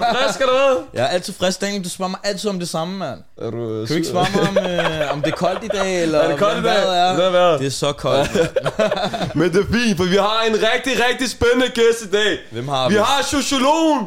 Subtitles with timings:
[0.00, 0.76] du frisk eller hvad?
[0.94, 1.84] Jeg er altid frisk, Daniel.
[1.84, 3.18] Du spørger mig altid om det samme, mand.
[3.38, 5.90] Er du, Kan du ikke svare mig om, øh, om det er koldt i dag,
[6.02, 6.76] eller Er det koldt i dag?
[7.08, 7.14] er?
[7.14, 7.60] Hvad er vejret?
[7.60, 8.30] Det er så koldt.
[9.38, 12.38] Men det er fint, for vi har en rigtig, rigtig spændende gæst i dag.
[12.50, 13.00] Hvem har Vi vi?
[13.00, 14.06] har sociologen,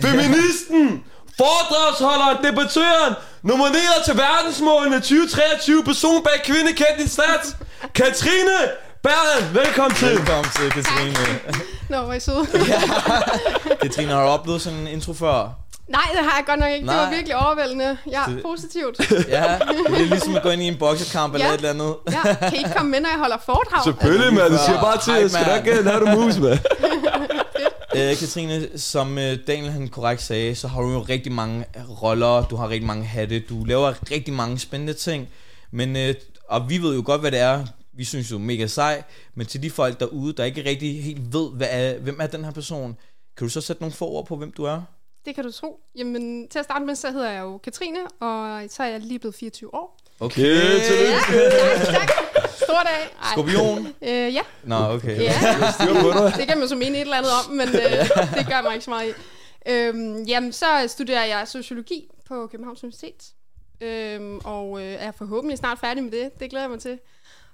[0.00, 1.02] feministen,
[1.38, 7.56] foredragsholderen, debattøren, nomineret til verdensmålene 2023, person bag kvinde kendt i stats,
[7.94, 8.58] Katrine
[9.02, 9.54] Berlen.
[9.54, 10.08] Velkommen til.
[10.08, 11.40] Velkommen til, Katrine.
[11.88, 12.46] Nå, hvor er I søde.
[13.82, 15.56] Katrine, har du oplevet sådan en intro før?
[15.88, 16.86] Nej, det har jeg godt nok ikke.
[16.88, 17.14] Det var Nej.
[17.14, 17.96] virkelig overvældende.
[18.10, 18.98] Ja, Det- positivt.
[19.28, 21.52] Ja, det er ligesom at gå ind i en boksekamp eller Ja.
[21.54, 21.94] et eller andet.
[22.10, 23.84] Ja, kan I ikke komme med, når jeg holder foredrag?
[23.84, 24.52] Selvfølgelig, mand.
[24.52, 26.58] Du siger bare til, jeg skal nok gerne have du mus, mand.
[27.96, 31.64] Øh, Katrine, som øh, Daniel han korrekt sagde, så har du jo rigtig mange
[32.02, 35.28] roller, du har rigtig mange hatte, du laver rigtig mange spændende ting,
[35.70, 36.14] men, øh,
[36.48, 37.64] og vi ved jo godt, hvad det er,
[38.00, 39.02] vi synes jo mega sej,
[39.34, 42.44] men til de folk derude, der ikke rigtig helt ved, hvad er, hvem er den
[42.44, 42.96] her person,
[43.36, 44.82] kan du så sætte nogle få ord på, hvem du er?
[45.24, 45.80] Det kan du tro.
[45.96, 49.18] Jamen, til at starte med, så hedder jeg jo Katrine, og så er jeg lige
[49.18, 49.98] blevet 24 år.
[50.20, 51.56] Okay, Okay, tillykke.
[51.56, 52.10] Tak, tak.
[52.56, 53.02] Stor dag.
[53.22, 53.32] Ej.
[53.32, 53.86] Skorpion?
[54.02, 55.20] Øh, ja, Nå, okay.
[55.20, 55.32] ja.
[56.38, 58.84] Det kan man så mene et eller andet om, men øh, det gør mig ikke
[58.84, 59.12] så meget i.
[59.70, 63.32] Øhm, jamen, så studerer jeg sociologi på Københavns Universitet,
[63.80, 66.40] øhm, og øh, er forhåbentlig snart færdig med det.
[66.40, 66.98] Det glæder jeg mig til.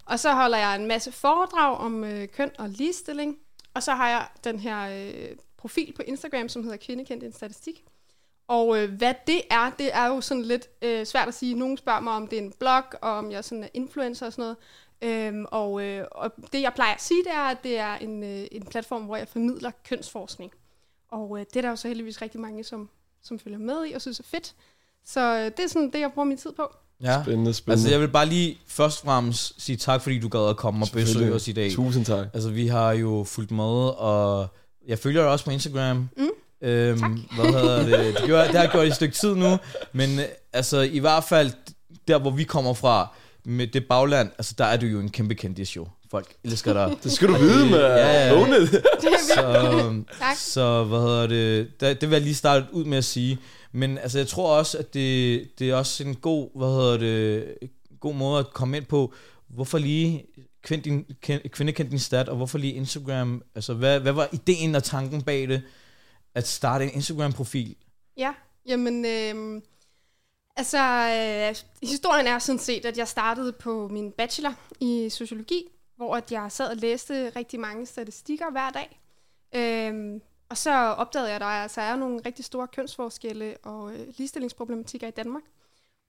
[0.07, 3.39] Og så holder jeg en masse foredrag om øh, køn og ligestilling.
[3.75, 7.85] Og så har jeg den her øh, profil på Instagram, som hedder Kvindekendt en statistik.
[8.49, 11.55] Og øh, hvad det er, det er jo sådan lidt øh, svært at sige.
[11.55, 14.33] Nogen spørger mig, om det er en blog, og om jeg sådan er influencer og
[14.33, 14.57] sådan noget.
[15.03, 18.23] Øhm, og, øh, og det, jeg plejer at sige, det er, at det er en,
[18.23, 20.53] øh, en platform, hvor jeg formidler kønsforskning.
[21.09, 22.91] Og øh, det er der jo så heldigvis rigtig mange, som,
[23.23, 24.55] som følger med i og synes er fedt.
[25.05, 26.73] Så øh, det er sådan det, jeg bruger min tid på.
[27.03, 27.23] Ja.
[27.23, 27.91] Spændende, Altså, spændende.
[27.91, 30.89] jeg vil bare lige først og fremmest sige tak, fordi du gad at komme og
[30.93, 31.73] besøge os i dag.
[31.73, 32.27] Tusind tak.
[32.35, 33.65] Altså, vi har jo fulgt med,
[33.99, 34.49] og
[34.89, 36.09] jeg følger dig også på Instagram.
[36.17, 36.29] Mm.
[36.63, 37.11] Øhm, Tak.
[37.11, 38.15] Hvad hedder det?
[38.15, 39.57] Det, gjorde, det har jeg gjort i et stykke tid nu,
[39.93, 41.51] men øh, altså, i hvert fald
[42.09, 43.15] der, hvor vi kommer fra,
[43.45, 45.87] med det bagland, altså, der er du jo en kæmpe kendis jo.
[46.11, 46.97] Folk elsker dig.
[47.03, 48.33] Det skal du vide, med Ja, ja.
[48.35, 50.37] Er virkelig- så, Tak.
[50.37, 53.39] så hvad hedder det, det, det vil jeg lige starte ud med at sige.
[53.73, 57.59] Men altså, jeg tror også, at det, det er også en god, hvad hedder det,
[58.01, 59.13] god måde at komme ind på,
[59.49, 60.25] hvorfor lige
[60.63, 61.07] kvind din,
[61.49, 65.23] kvinde kendte din stat, og hvorfor lige Instagram, altså hvad, hvad var ideen og tanken
[65.23, 65.63] bag det,
[66.35, 67.75] at starte en Instagram-profil?
[68.17, 68.33] Ja,
[68.69, 69.63] jamen, øh,
[70.57, 71.55] altså, øh,
[71.89, 75.63] historien er sådan set, at jeg startede på min bachelor i sociologi,
[75.97, 79.01] hvor at jeg sad og læste rigtig mange statistikker hver dag.
[79.55, 84.07] Øhm, og så opdagede jeg, at der altså er nogle rigtig store kønsforskelle og øh,
[84.17, 85.43] ligestillingsproblematikker i Danmark.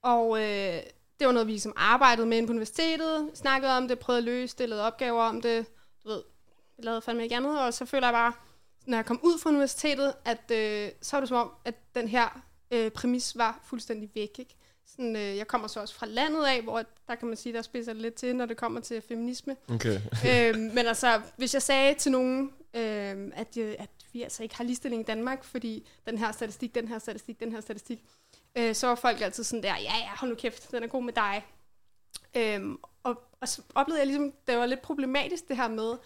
[0.02, 0.82] Og øh,
[1.18, 4.24] det var noget, vi som arbejdede med inde på universitetet, snakkede om det, prøvede at
[4.24, 5.66] løse det, lavede opgaver om det,
[6.04, 6.22] du ved,
[6.78, 8.32] jeg lavede fandme ikke andet, og så føler jeg bare,
[8.86, 12.08] når jeg kom ud fra universitetet, at øh, så var det som om, at den
[12.08, 14.38] her øh, præmis var fuldstændig væk.
[14.38, 14.56] Ikke?
[14.98, 17.62] Sådan, øh, jeg kommer så også fra landet af, hvor der kan man sige, der
[17.62, 19.56] spidser det lidt til, når det kommer til feminisme.
[19.70, 20.00] Okay.
[20.28, 24.56] øhm, men altså, hvis jeg sagde til nogen, øhm, at, øh, at vi altså ikke
[24.56, 27.98] har ligestilling i Danmark, fordi den her statistik, den her statistik, den her statistik,
[28.58, 31.02] øh, så var folk altid sådan der, ja, ja, hold nu kæft, den er god
[31.02, 31.44] med dig.
[32.36, 35.96] Øhm, og, og så oplevede jeg ligesom, det var lidt problematisk det her med,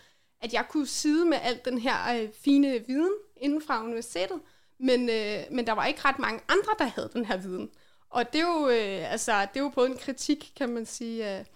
[0.40, 4.40] at jeg kunne sidde med alt den her øh, fine viden inden fra universitetet,
[4.78, 7.70] men, øh, men der var ikke ret mange andre, der havde den her viden.
[8.12, 11.24] Og det er jo, øh, altså, det er jo både en kritik, kan man sige,
[11.24, 11.46] af,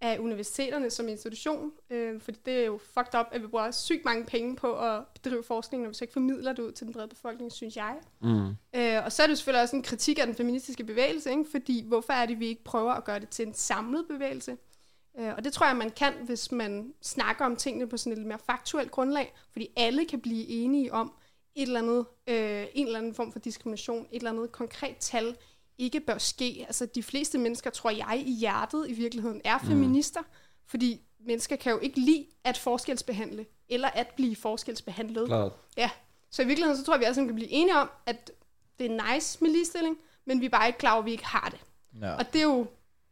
[0.00, 4.04] af universiteterne som institution, øh, fordi det er jo fucked up, at vi bruger sygt
[4.04, 6.94] mange penge på at bedrive forskning, når vi så ikke formidler det ud til den
[6.94, 7.94] brede befolkning, synes jeg.
[8.20, 8.48] Mm.
[8.74, 11.44] Øh, og så er det selvfølgelig også en kritik af den feministiske bevægelse, ikke?
[11.50, 14.56] fordi hvorfor er det, vi ikke prøver at gøre det til en samlet bevægelse?
[15.18, 18.18] Øh, og det tror jeg, man kan, hvis man snakker om tingene på sådan et
[18.18, 21.12] lidt mere faktuelt grundlag, fordi alle kan blive enige om
[21.54, 25.36] et eller andet, øh, en eller anden form for diskrimination, et eller andet konkret tal,
[25.78, 26.64] ikke bør ske.
[26.66, 30.20] Altså de fleste mennesker, tror jeg, i hjertet i virkeligheden er feminister,
[30.66, 35.26] fordi mennesker kan jo ikke lide at forskelsbehandle, eller at blive forskelsbehandlet.
[35.26, 35.52] Klart.
[35.76, 35.90] Ja,
[36.30, 38.30] så i virkeligheden, så tror jeg, vi alle sammen kan blive enige om, at
[38.78, 39.96] det er nice med ligestilling,
[40.26, 41.60] men vi er bare ikke klar over, at vi ikke har det.
[42.02, 42.14] Ja.
[42.14, 42.66] Og det er jo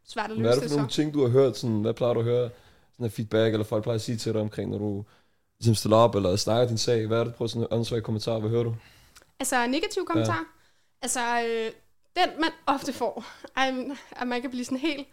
[0.07, 0.95] svært at Hvad er løse det det, for nogle så.
[0.95, 1.57] ting, du har hørt?
[1.57, 2.49] Sådan, hvad plejer du at høre?
[2.97, 5.05] Sådan feedback, eller folk plejer at sige til dig omkring, når du
[5.59, 7.07] ligesom stiller op, eller snakker din sag?
[7.07, 7.35] Hvad er det?
[7.35, 8.39] Prøv sådan en kommentar.
[8.39, 8.75] Hvad hører du?
[9.39, 10.37] Altså negativ kommentar.
[10.37, 10.43] Ja.
[11.01, 11.71] Altså, øh,
[12.15, 13.25] den man ofte får,
[13.55, 13.73] ej,
[14.11, 15.07] at man kan blive sådan helt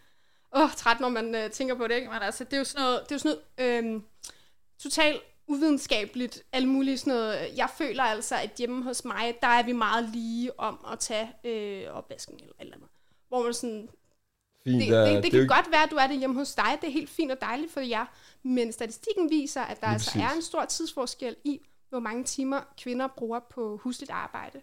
[0.56, 1.94] åh, træt, når man øh, tænker på det.
[1.94, 2.08] Ikke?
[2.10, 4.02] Men altså, det er jo sådan noget, det er jo sådan noget øh,
[4.78, 7.56] totalt uvidenskabeligt, alle mulige sådan noget.
[7.56, 11.32] Jeg føler altså, at hjemme hos mig, der er vi meget lige om at tage
[11.44, 12.88] øh, opvasken eller eller andet.
[13.28, 13.88] Hvor man sådan,
[14.64, 16.37] Fint, det, det, det, det er kan jo godt være, at du er det hjemme
[16.37, 16.78] hos dig.
[16.81, 18.06] Det er helt fint og dejligt for jer.
[18.43, 20.22] Men statistikken viser, at der Lige altså præcis.
[20.22, 24.60] er en stor tidsforskel i, hvor mange timer kvinder bruger på husligt arbejde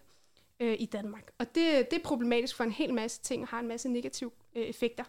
[0.60, 1.30] øh, i Danmark.
[1.38, 4.30] Og det, det er problematisk for en hel masse ting og har en masse negative
[4.56, 5.04] øh, effekter.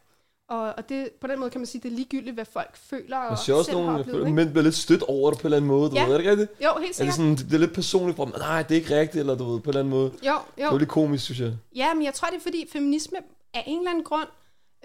[0.50, 2.78] Og, og det, på den måde kan man sige, at det er ligegyldigt, hvad folk
[2.78, 4.06] føler og selv har oplevet.
[4.06, 4.36] føler, ikke?
[4.36, 6.06] mænd bliver lidt stødt over det på en eller anden måde, du Ja.
[6.06, 6.52] ved, er det ikke rigtigt?
[6.64, 7.16] Jo, helt Er det, sikkert.
[7.16, 9.60] sådan, det er lidt personligt for dem, nej, det er ikke rigtigt, eller du ved,
[9.60, 10.12] på en eller anden måde.
[10.28, 10.78] Jo, Det er jo.
[10.78, 11.54] lidt komisk, synes jeg.
[11.76, 13.18] Ja, men jeg tror, det er fordi feminisme
[13.54, 14.28] af en eller anden grund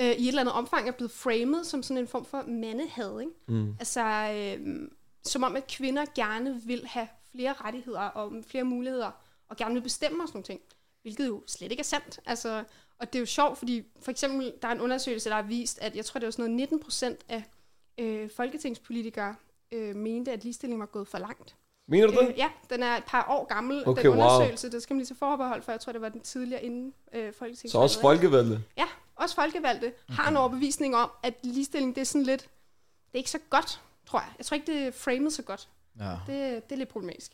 [0.00, 3.20] øh, i et eller andet omfang er blevet framed som sådan en form for mandehad.
[3.20, 3.32] Ikke?
[3.48, 3.74] Mm.
[3.78, 4.00] Altså,
[4.34, 4.88] øh,
[5.24, 9.10] som om, at kvinder gerne vil have flere rettigheder og flere muligheder,
[9.48, 10.60] og gerne vil bestemme og sådan nogle ting.
[11.02, 12.20] Hvilket jo slet ikke er sandt.
[12.26, 12.64] Altså,
[12.98, 15.78] og det er jo sjovt, fordi for eksempel, der er en undersøgelse, der har vist,
[15.82, 17.42] at jeg tror, det var sådan noget 19 procent af
[17.98, 19.34] øh, folketingspolitikere
[19.72, 21.56] øh, mente, at ligestilling var gået for langt.
[21.88, 22.28] Mener du det?
[22.28, 24.18] Øh, ja, den er et par år gammel, Okay, den wow.
[24.18, 24.70] undersøgelse.
[24.70, 25.72] Det skal man lige til forbehold for.
[25.72, 27.72] Jeg tror, det var den tidligere inden øh, folketingsvalget.
[27.72, 28.62] Så også folkevalgte.
[28.76, 32.42] Ja, også folkevalgte har en overbevisning om, at ligestilling, det er sådan lidt...
[32.42, 34.28] Det er ikke så godt, tror jeg.
[34.38, 35.68] Jeg tror ikke, det er framet så godt.
[36.00, 36.10] Ja.
[36.26, 37.32] Det, det er lidt problematisk.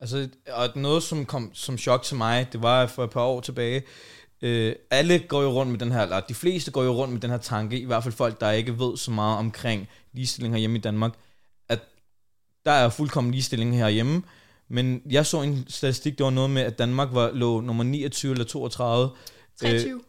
[0.00, 3.40] Altså, og noget, som kom som chok til mig, det var for et par år
[3.40, 3.82] tilbage.
[4.42, 7.20] Øh, alle går jo rundt med den her, eller de fleste går jo rundt med
[7.20, 10.78] den her tanke, i hvert fald folk, der ikke ved så meget omkring ligestilling herhjemme
[10.78, 11.12] i Danmark,
[11.68, 11.80] at
[12.64, 14.22] der er fuldkommen ligestilling herhjemme.
[14.68, 18.32] Men jeg så en statistik, der var noget med, at Danmark var, lå nummer 29
[18.32, 19.10] eller 32.
[19.60, 20.00] 23.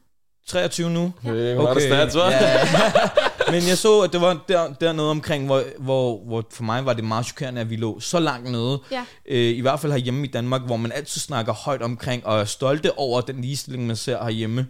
[0.47, 1.13] 23 nu?
[1.23, 1.31] Ja.
[1.31, 1.81] Øh, okay.
[1.81, 2.31] stats, hva'?
[2.31, 2.67] ja.
[3.51, 6.85] Men jeg så, at det var der, der noget omkring, hvor, hvor, hvor for mig
[6.85, 8.81] var det meget chokerende, at vi lå så langt nede.
[8.91, 9.05] Ja.
[9.29, 12.45] Øh, I hvert fald herhjemme i Danmark, hvor man altid snakker højt omkring, og er
[12.45, 14.67] stolte over den ligestilling, man ser herhjemme.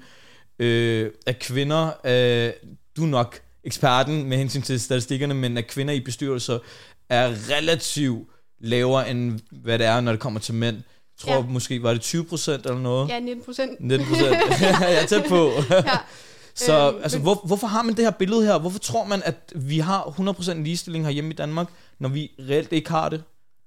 [0.60, 2.54] Øh, at kvinder, øh,
[2.98, 6.60] du er nok eksperten med hensyn til statistikkerne, men at kvinder i bestyrelser
[7.10, 8.28] er relativt
[8.62, 10.76] lavere, end hvad det er, når det kommer til mænd.
[10.76, 10.84] Jeg
[11.20, 11.38] tror Ja.
[11.40, 11.46] ja.
[11.50, 13.10] måske, var det 20 procent eller noget?
[13.10, 13.72] Ja, 19 procent.
[13.80, 14.36] 19 procent.
[14.82, 15.52] jeg er tæt på.
[15.70, 15.82] ja.
[16.56, 18.60] Så Øhm, altså, men- hvor, hvorfor har man det her billede her?
[18.60, 21.68] Hvorfor tror man, at vi har 100% ligestilling herhjemme i Danmark,
[22.00, 23.24] når vi reelt ikke har det?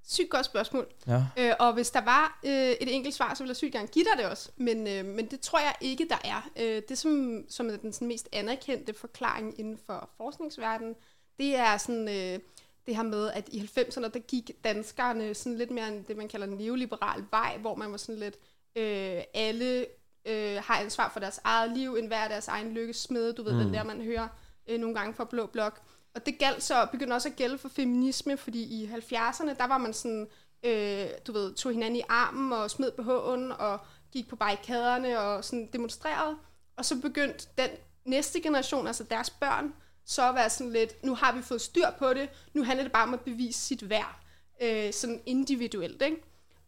[0.08, 0.86] Sygt godt spørgsmål.
[1.06, 1.22] Ja.
[1.36, 4.04] Øh, og hvis der var øh, et enkelt svar, så ville jeg sygt gerne give
[4.04, 4.48] dig det også.
[4.56, 6.48] Men, øh, men det tror jeg ikke, der er.
[6.60, 10.94] Øh, det, som, som er den sådan, mest anerkendte forklaring inden for forskningsverdenen,
[11.38, 12.08] det er sådan...
[12.08, 12.38] Øh,
[12.86, 16.28] det her med, at i 90'erne, der gik danskerne sådan lidt mere en, det, man
[16.28, 18.34] kalder en neoliberal vej, hvor man var sådan lidt,
[18.76, 19.86] øh, alle
[20.28, 23.58] øh, har ansvar for deres eget liv, en hver deres egen lykkesmed, du ved, mm.
[23.58, 24.28] den der, man hører
[24.68, 25.80] øh, nogle gange fra Blå Blok.
[26.14, 29.78] Og det galt så, begyndte også at gælde for feminisme, fordi i 70'erne, der var
[29.78, 30.28] man sådan,
[30.62, 33.80] øh, du ved, tog hinanden i armen og smed BH'en og
[34.12, 36.36] gik på barrikaderne og sådan demonstrerede.
[36.76, 37.68] Og så begyndte den
[38.04, 39.74] næste generation, altså deres børn,
[40.04, 42.92] så at være sådan lidt, nu har vi fået styr på det, nu handler det
[42.92, 44.20] bare om at bevise sit værd,
[44.62, 46.22] øh, sådan individuelt, ikke?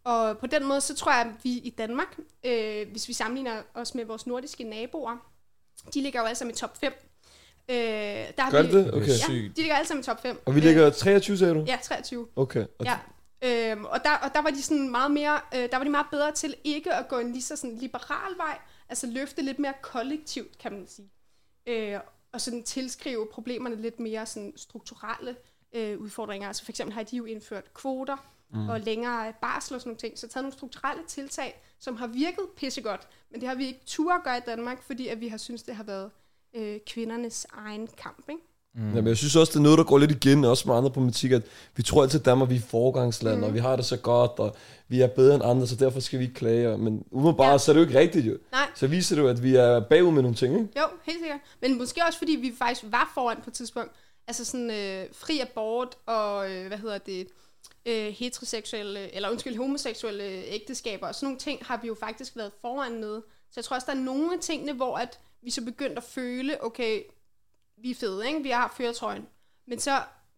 [0.04, 3.62] Og på den måde, så tror jeg, at vi i Danmark, øh, hvis vi sammenligner
[3.74, 5.16] os med vores nordiske naboer,
[5.94, 6.92] de ligger jo alle sammen i top 5.
[7.68, 8.94] Øh, der har Gør vi, det?
[8.94, 9.08] Okay.
[9.08, 9.32] Ja.
[9.32, 10.42] De ligger alle sammen i top 5.
[10.46, 11.64] Og vi ligger 23, sagde du?
[11.66, 12.26] Ja, 23.
[12.36, 12.66] Okay.
[12.78, 12.98] Og Ja.
[13.42, 16.06] Øhm, og, der, og der var de sådan meget mere, øh, der var de meget
[16.10, 18.58] bedre til ikke at gå en lige så sådan liberal vej,
[18.88, 21.10] altså løfte lidt mere kollektivt, kan man sige.
[21.66, 21.98] Øh,
[22.32, 25.36] og sådan tilskrive problemerne lidt mere sådan strukturelle
[25.72, 26.48] øh, udfordringer.
[26.48, 28.16] Altså for eksempel har de jo indført kvoter
[28.52, 28.68] mm.
[28.68, 30.18] og længere barsel og sådan nogle ting.
[30.18, 33.08] Så taget nogle strukturelle tiltag, som har virket pissegodt.
[33.30, 35.62] Men det har vi ikke tur at gøre i Danmark, fordi at vi har synes
[35.62, 36.10] det har været
[36.56, 38.28] øh, kvindernes egen kamp.
[38.28, 38.42] Ikke?
[38.74, 38.94] Mm.
[38.94, 41.32] Jamen, jeg synes også, det er noget, der går lidt igen, også med andre problematik,
[41.32, 41.42] at
[41.76, 43.42] vi tror altid, at Danmark vi er forgangsland, mm.
[43.42, 44.56] og vi har det så godt, og
[44.88, 46.78] vi er bedre end andre, så derfor skal vi ikke klage.
[46.78, 47.52] Men umiddelbart, ja.
[47.52, 47.58] Ja.
[47.58, 48.38] så er det jo ikke rigtigt jo.
[48.52, 48.66] Nej.
[48.74, 50.68] Så viser det jo, at vi er bagud med nogle ting, ikke?
[50.76, 51.40] Jo, helt sikkert.
[51.62, 53.90] Men måske også fordi vi faktisk var foran på et tidspunkt.
[54.26, 57.26] Altså sådan øh, fri abort og, øh, hvad hedder det,
[57.86, 62.52] øh, heteroseksuelle, eller undskyld, homoseksuelle ægteskaber og sådan nogle ting har vi jo faktisk været
[62.60, 63.22] foran med.
[63.50, 66.04] Så jeg tror også, der er nogle af tingene, hvor at vi så begyndt at
[66.04, 67.02] føle, okay,
[67.76, 68.42] vi er fede, ikke?
[68.42, 69.26] Vi har føretrøjen.
[69.66, 69.90] Men så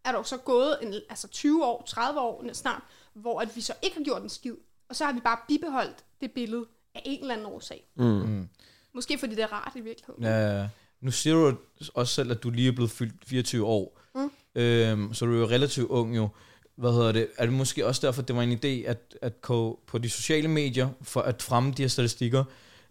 [0.05, 2.83] er der jo så gået en, altså 20 år, 30 år snart,
[3.15, 4.55] hvor at vi så ikke har gjort en skid.
[4.89, 7.85] Og så har vi bare bibeholdt det billede af en eller anden årsag.
[7.95, 8.49] Mm.
[8.95, 10.25] Måske fordi det er rart i virkeligheden.
[10.25, 10.69] Ja, ja.
[11.01, 11.57] nu siger du
[11.95, 14.01] også selv, at du lige er blevet fyldt 24 år.
[14.15, 14.31] Mm.
[14.55, 16.29] Øhm, så du er jo relativt ung jo.
[16.77, 17.29] Hvad hedder det?
[17.39, 20.11] Er det måske også derfor, at det var en idé, at, at gå på de
[20.11, 22.45] sociale medier, for at fremme de her statistikker?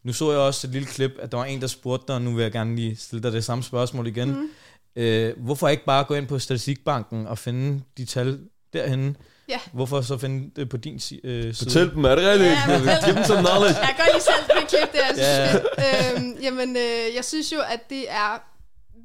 [0.03, 2.21] Nu så jeg også et lille klip, at der var en, der spurgte dig, og
[2.21, 4.29] nu vil jeg gerne lige stille dig det samme spørgsmål igen.
[4.29, 4.50] Mm.
[4.95, 8.39] Øh, hvorfor ikke bare gå ind på Statistikbanken og finde de tal,
[8.73, 9.17] derhen.
[9.50, 9.59] Ja.
[9.73, 11.53] Hvorfor så finde det på din øh, side?
[11.55, 12.51] Fortæl dem, er det rigtigt?
[12.51, 13.79] Ja, Giv dem some knowledge.
[13.79, 15.07] Jeg kan godt lige selv det klip der.
[15.17, 16.15] Ja.
[16.15, 18.43] øhm, jamen, øh, jeg synes jo, at det er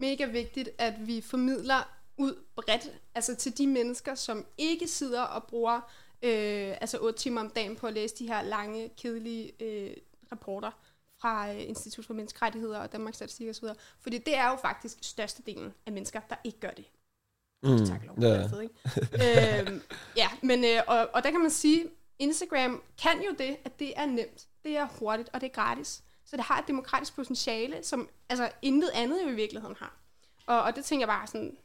[0.00, 5.45] mega vigtigt, at vi formidler ud bredt, altså til de mennesker, som ikke sidder og
[5.45, 5.77] bruger
[6.23, 9.97] øh, altså 8 timer om dagen på at læse de her lange, kedelige øh,
[10.33, 10.71] rapporter
[11.21, 13.65] fra øh, Institut for Menneskerettigheder og Danmarks Statistik osv.
[14.01, 16.85] Fordi det er jo faktisk størstedelen af mennesker, der ikke gør det.
[17.63, 17.87] Mm.
[17.87, 18.17] Tak, lov.
[18.21, 18.47] Ja.
[18.47, 18.75] Fed, ikke?
[19.61, 19.83] øhm,
[20.17, 21.87] ja, men øh, og, og der kan man sige,
[22.19, 26.03] Instagram kan jo det, at det er nemt, det er hurtigt, og det er gratis.
[26.25, 29.97] Så det har et demokratisk potentiale, som altså intet andet jo i virkeligheden har.
[30.47, 31.57] Og, og det tænker jeg bare sådan,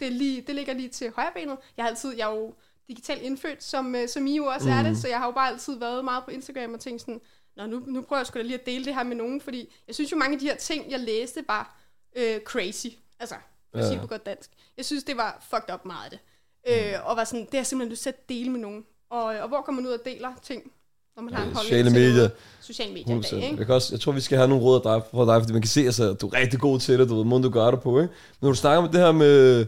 [0.00, 1.56] det, er lige, det ligger lige til højrebenet.
[1.76, 2.54] Jeg har altid, jeg er jo
[2.88, 4.74] digitalt indfødt, som, øh, som I jo også mm.
[4.74, 7.20] er det, så jeg har jo bare altid været meget på Instagram og tænkt sådan,
[7.56, 9.74] Nå, nu, nu prøver jeg sgu da lige at dele det her med nogen, fordi
[9.86, 11.76] jeg synes jo mange af de her ting, jeg læste, var
[12.16, 12.86] øh, crazy.
[13.18, 13.34] Altså,
[13.70, 13.88] for Ja.
[13.88, 14.50] sige på godt dansk.
[14.76, 16.20] Jeg synes, det var fucked up meget af det.
[16.68, 18.86] Øh, og var sådan, det har jeg simpelthen lyst til at dele med nogen.
[19.10, 20.72] Og, og hvor kommer man ud og deler ting,
[21.16, 22.28] når man har en holdning Sociale medier.
[22.60, 23.16] Sociale medier.
[23.16, 23.30] i 100%.
[23.30, 23.56] dag, ikke?
[23.58, 25.52] Jeg, kan også, jeg tror, vi skal have nogle råd af dig, fra dig, fordi
[25.52, 27.50] man kan se, altså, at du er rigtig god til det, du ved, måden du
[27.50, 28.12] gør det på, ikke?
[28.12, 29.66] Men når du snakker med det her med,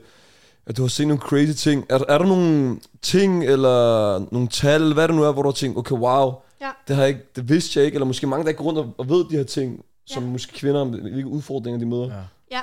[0.66, 4.94] at du har set nogle crazy ting, er, er der nogle ting, eller nogle tal,
[4.94, 6.70] hvad det nu er, hvor du har tænkt, okay, wow, Ja.
[6.88, 8.78] det, har jeg ikke, det vidste jeg ikke, eller måske mange, der ikke går rundt
[8.78, 10.28] og, og ved de her ting, som Ja.
[10.30, 12.06] måske kvinder, hvilke udfordringer de møder.
[12.06, 12.20] Ja.
[12.56, 12.60] Ja,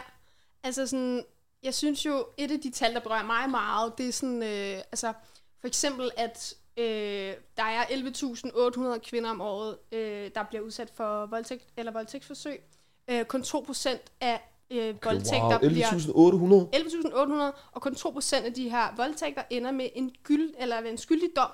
[0.63, 1.24] altså sådan,
[1.63, 4.77] jeg synes jo, et af de tal, der berører mig meget, det er sådan, øh,
[4.92, 5.13] altså
[5.62, 11.25] for eksempel, at øh, der er 11.800 kvinder om året, øh, der bliver udsat for
[11.25, 12.63] voldtægt eller voldtægtsforsøg.
[13.10, 14.41] Øh, kun 2% af
[14.72, 17.53] øh, voldtægter wow, bliver 11.800?
[17.53, 21.29] 11.800, og kun 2% af de her voldtægter ender med en, gyld, eller en skyldig
[21.36, 21.51] dom.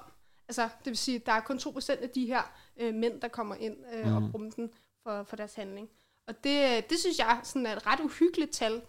[0.48, 3.28] Altså, det vil sige, at der er kun 2% af de her øh, mænd, der
[3.28, 4.16] kommer ind øh, mm.
[4.16, 4.70] og bruger den
[5.04, 5.90] for, for deres handling.
[6.28, 8.82] Og det, det synes jeg sådan er et ret uhyggeligt tal.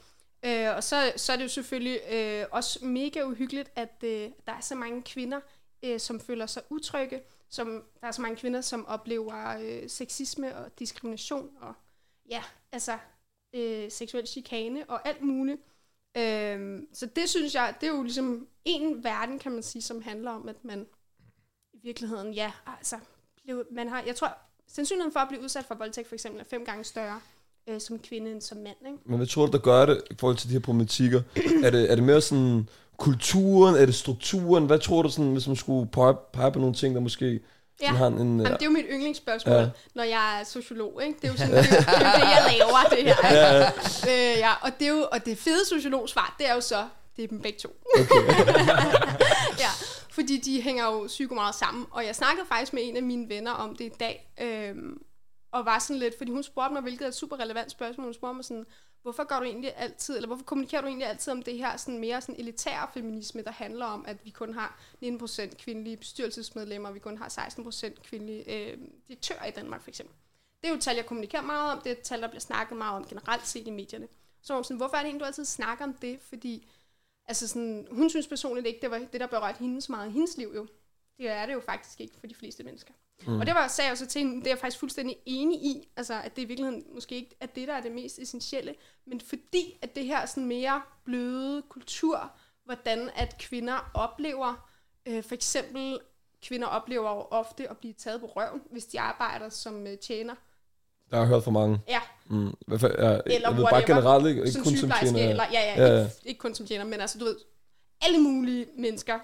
[0.44, 4.52] Øh, og så, så er det jo selvfølgelig øh, også mega uhyggeligt, at øh, der
[4.52, 5.40] er så mange kvinder,
[5.82, 7.22] øh, som føler sig utrygge.
[7.48, 11.74] Som, der er så mange kvinder, som oplever øh, sexisme og diskrimination og
[12.30, 12.98] ja, altså
[13.54, 15.60] øh, seksuel chikane og alt muligt.
[16.16, 20.02] Øhm, så det synes jeg, det er jo ligesom en verden, kan man sige, som
[20.02, 20.86] handler om, at man
[21.72, 22.98] i virkeligheden, ja, altså,
[23.44, 26.44] blev, man har, jeg tror, sandsynligheden for at blive udsat for voldtægt for eksempel er
[26.44, 27.20] fem gange større
[27.68, 28.98] øh, som kvinde end som mand, ikke?
[29.04, 31.22] Men hvad tror du, der gør det i forhold til de her problematikker?
[31.64, 32.68] er, det, er det mere sådan
[33.02, 33.74] kulturen?
[33.74, 34.66] Er det strukturen?
[34.66, 37.40] Hvad tror du, sådan, hvis man skulle pege, pege på nogle ting, der måske
[37.80, 37.86] Ja.
[37.86, 38.14] sådan har en...
[38.14, 39.68] en Jamen, det er jo mit yndlingsspørgsmål, Ja.
[39.94, 41.18] når jeg er sociolog, ikke?
[41.22, 43.16] Det er jo, sådan, det, er det, er jo det, jeg laver, det her.
[43.36, 44.32] Ja, ja.
[44.32, 47.24] Øh, ja, og det, er jo, og det fede sociologsvar, det er jo så, det
[47.24, 47.68] er dem begge to.
[49.64, 49.70] ja,
[50.10, 51.86] fordi de hænger jo psyko meget sammen.
[51.90, 54.98] Og jeg snakkede faktisk med en af mine venner om det i dag, øhm,
[55.52, 58.14] og var sådan lidt, fordi hun spurgte mig, hvilket er et super relevant spørgsmål, hun
[58.14, 58.64] spurgte mig sådan,
[59.02, 62.00] hvorfor gør du egentlig altid, eller hvorfor kommunikerer du egentlig altid om det her sådan
[62.00, 66.94] mere sådan elitære feminisme, der handler om, at vi kun har 19% kvindelige bestyrelsesmedlemmer, og
[66.94, 68.78] vi kun har 16% kvindelige øh,
[69.08, 70.16] direktører i Danmark for eksempel.
[70.60, 72.40] Det er jo et tal, jeg kommunikerer meget om, det er et tal, der bliver
[72.40, 74.08] snakket meget om generelt set i medierne.
[74.42, 76.20] Så hun sådan, hvorfor er det egentlig, du altid snakker om det?
[76.20, 76.68] Fordi
[77.26, 80.12] altså sådan, hun synes personligt ikke, det var det, der berørte hende så meget i
[80.12, 80.66] hendes liv jo.
[81.22, 82.92] Det er det jo faktisk ikke for de fleste mennesker.
[83.26, 83.40] Mm.
[83.40, 85.88] Og det var, sagde jeg så til hende, det er jeg faktisk fuldstændig enig i,
[85.96, 88.74] altså at det i virkeligheden måske ikke er det, der er det mest essentielle,
[89.06, 92.30] men fordi at det her sådan mere bløde kultur,
[92.64, 94.68] hvordan at kvinder oplever,
[95.06, 95.98] øh, for eksempel
[96.42, 100.34] kvinder oplever jo ofte at blive taget på røven, hvis de arbejder som øh, tjener.
[101.10, 101.80] Der har jeg hørt for mange.
[101.88, 102.54] Ja, Mm.
[102.66, 105.28] Hvad, fa- ja, eller jeg ved bare generelt, ikke, ikke kun som tjener.
[105.30, 106.04] eller, ja, ja, Ja, ja, ja.
[106.04, 107.36] Ikke, ikke kun som tjener, men altså, du ved,
[108.00, 109.18] alle mulige mennesker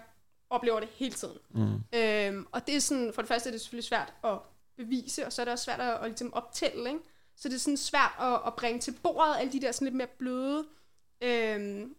[0.51, 1.35] oplever det hele tiden.
[1.55, 1.99] Mm.
[1.99, 4.39] Øhm, og det er sådan, for det første er det selvfølgelig svært at
[4.77, 7.01] bevise, og så er det også svært at, at ligesom optælle, ikke?
[7.37, 9.95] Så det er sådan svært at, at bringe til bordet alle de der sådan lidt
[9.97, 10.65] mere bløde,
[11.23, 11.95] øhm,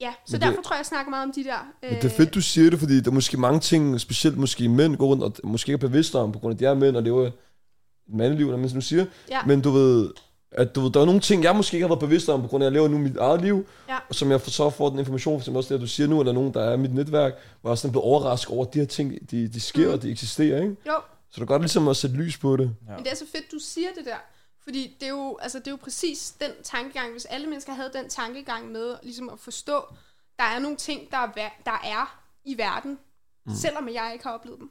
[0.00, 1.72] ja, så Men derfor det- tror jeg, jeg snakker meget om de der...
[1.82, 4.68] Men det er fedt, du siger det, fordi der er måske mange ting, specielt måske
[4.68, 6.74] mænd går rundt og måske ikke er bevidste om, på grund af, at de er
[6.74, 7.32] mænd, og det er jo et
[8.08, 9.06] mandeliv, som du siger.
[9.28, 9.44] Ja.
[9.46, 10.10] Men du ved,
[10.52, 12.48] at du ved, der er nogle ting, jeg måske ikke har været bevidst om, på
[12.48, 13.98] grund af, at jeg lever nu mit eget liv, Ja.
[14.08, 16.32] og som jeg så får den information, for eksempel også det, du siger nu, eller
[16.32, 18.86] nogen, der er i mit netværk, hvor jeg sådan blevet overrasket over, at de her
[18.86, 19.92] ting, de, de sker, Mm.
[19.94, 20.76] og de eksisterer, ikke?
[20.86, 20.92] Jo,
[21.30, 22.76] Så det er godt ligesom at sætte lys på det.
[22.88, 22.94] Ja.
[22.94, 24.16] Men det er så fedt, du siger det der.
[24.62, 27.90] Fordi det er, jo, altså, det er jo præcis den tankegang, hvis alle mennesker havde
[27.94, 29.80] den tankegang med ligesom at forstå,
[30.38, 31.26] der er nogle ting, der er,
[31.66, 32.98] der er i verden,
[33.46, 33.54] mm.
[33.54, 34.70] selvom jeg ikke har oplevet dem.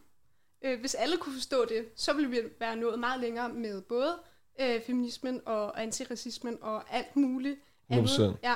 [0.66, 4.16] Øh, hvis alle kunne forstå det, så ville vi være nået meget længere med både
[4.62, 8.10] øh, feminismen og antiracismen og alt muligt andet.
[8.10, 8.22] 100%.
[8.44, 8.56] Ja.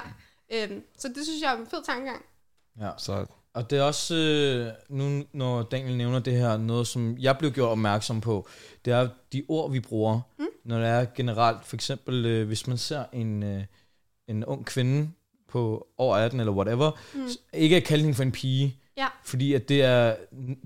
[0.53, 2.25] Øhm, så det synes jeg er en fed tankegang.
[2.79, 2.89] Ja.
[2.97, 7.37] Så Og det er også, øh, nu når Daniel nævner det her, noget som jeg
[7.37, 8.47] blev gjort opmærksom på,
[8.85, 10.47] det er de ord, vi bruger, mm.
[10.63, 11.65] når det er generelt.
[11.65, 13.63] For eksempel, øh, hvis man ser en, øh,
[14.27, 15.11] en ung kvinde
[15.47, 17.27] på over 18 eller whatever, mm.
[17.53, 19.07] ikke at kalde hende for en pige, Ja.
[19.23, 20.15] Fordi at det, er,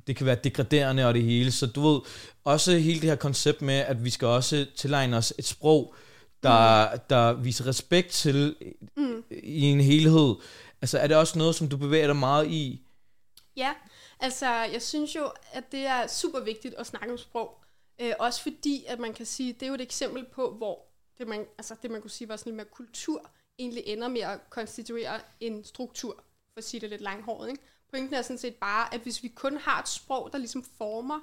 [0.07, 1.51] det kan være degraderende og det hele.
[1.51, 2.01] Så du ved,
[2.43, 5.95] også hele det her koncept med, at vi skal også tilegne os et sprog,
[6.43, 6.99] der, mm.
[7.09, 8.55] der viser respekt til
[8.97, 9.23] mm.
[9.31, 10.35] i en helhed.
[10.81, 12.81] Altså er det også noget, som du bevæger dig meget i?
[13.55, 13.73] Ja,
[14.19, 17.63] altså jeg synes jo, at det er super vigtigt at snakke om sprog.
[18.01, 20.79] Øh, også fordi, at man kan sige, det er jo et eksempel på, hvor
[21.17, 23.29] det man, altså det man kunne sige var sådan lidt mere kultur,
[23.59, 27.49] egentlig ender med at konstituere en struktur, for at sige det lidt langhåret.
[27.49, 27.63] Ikke?
[27.91, 31.19] Pointen er sådan set bare, at hvis vi kun har et sprog, der ligesom former,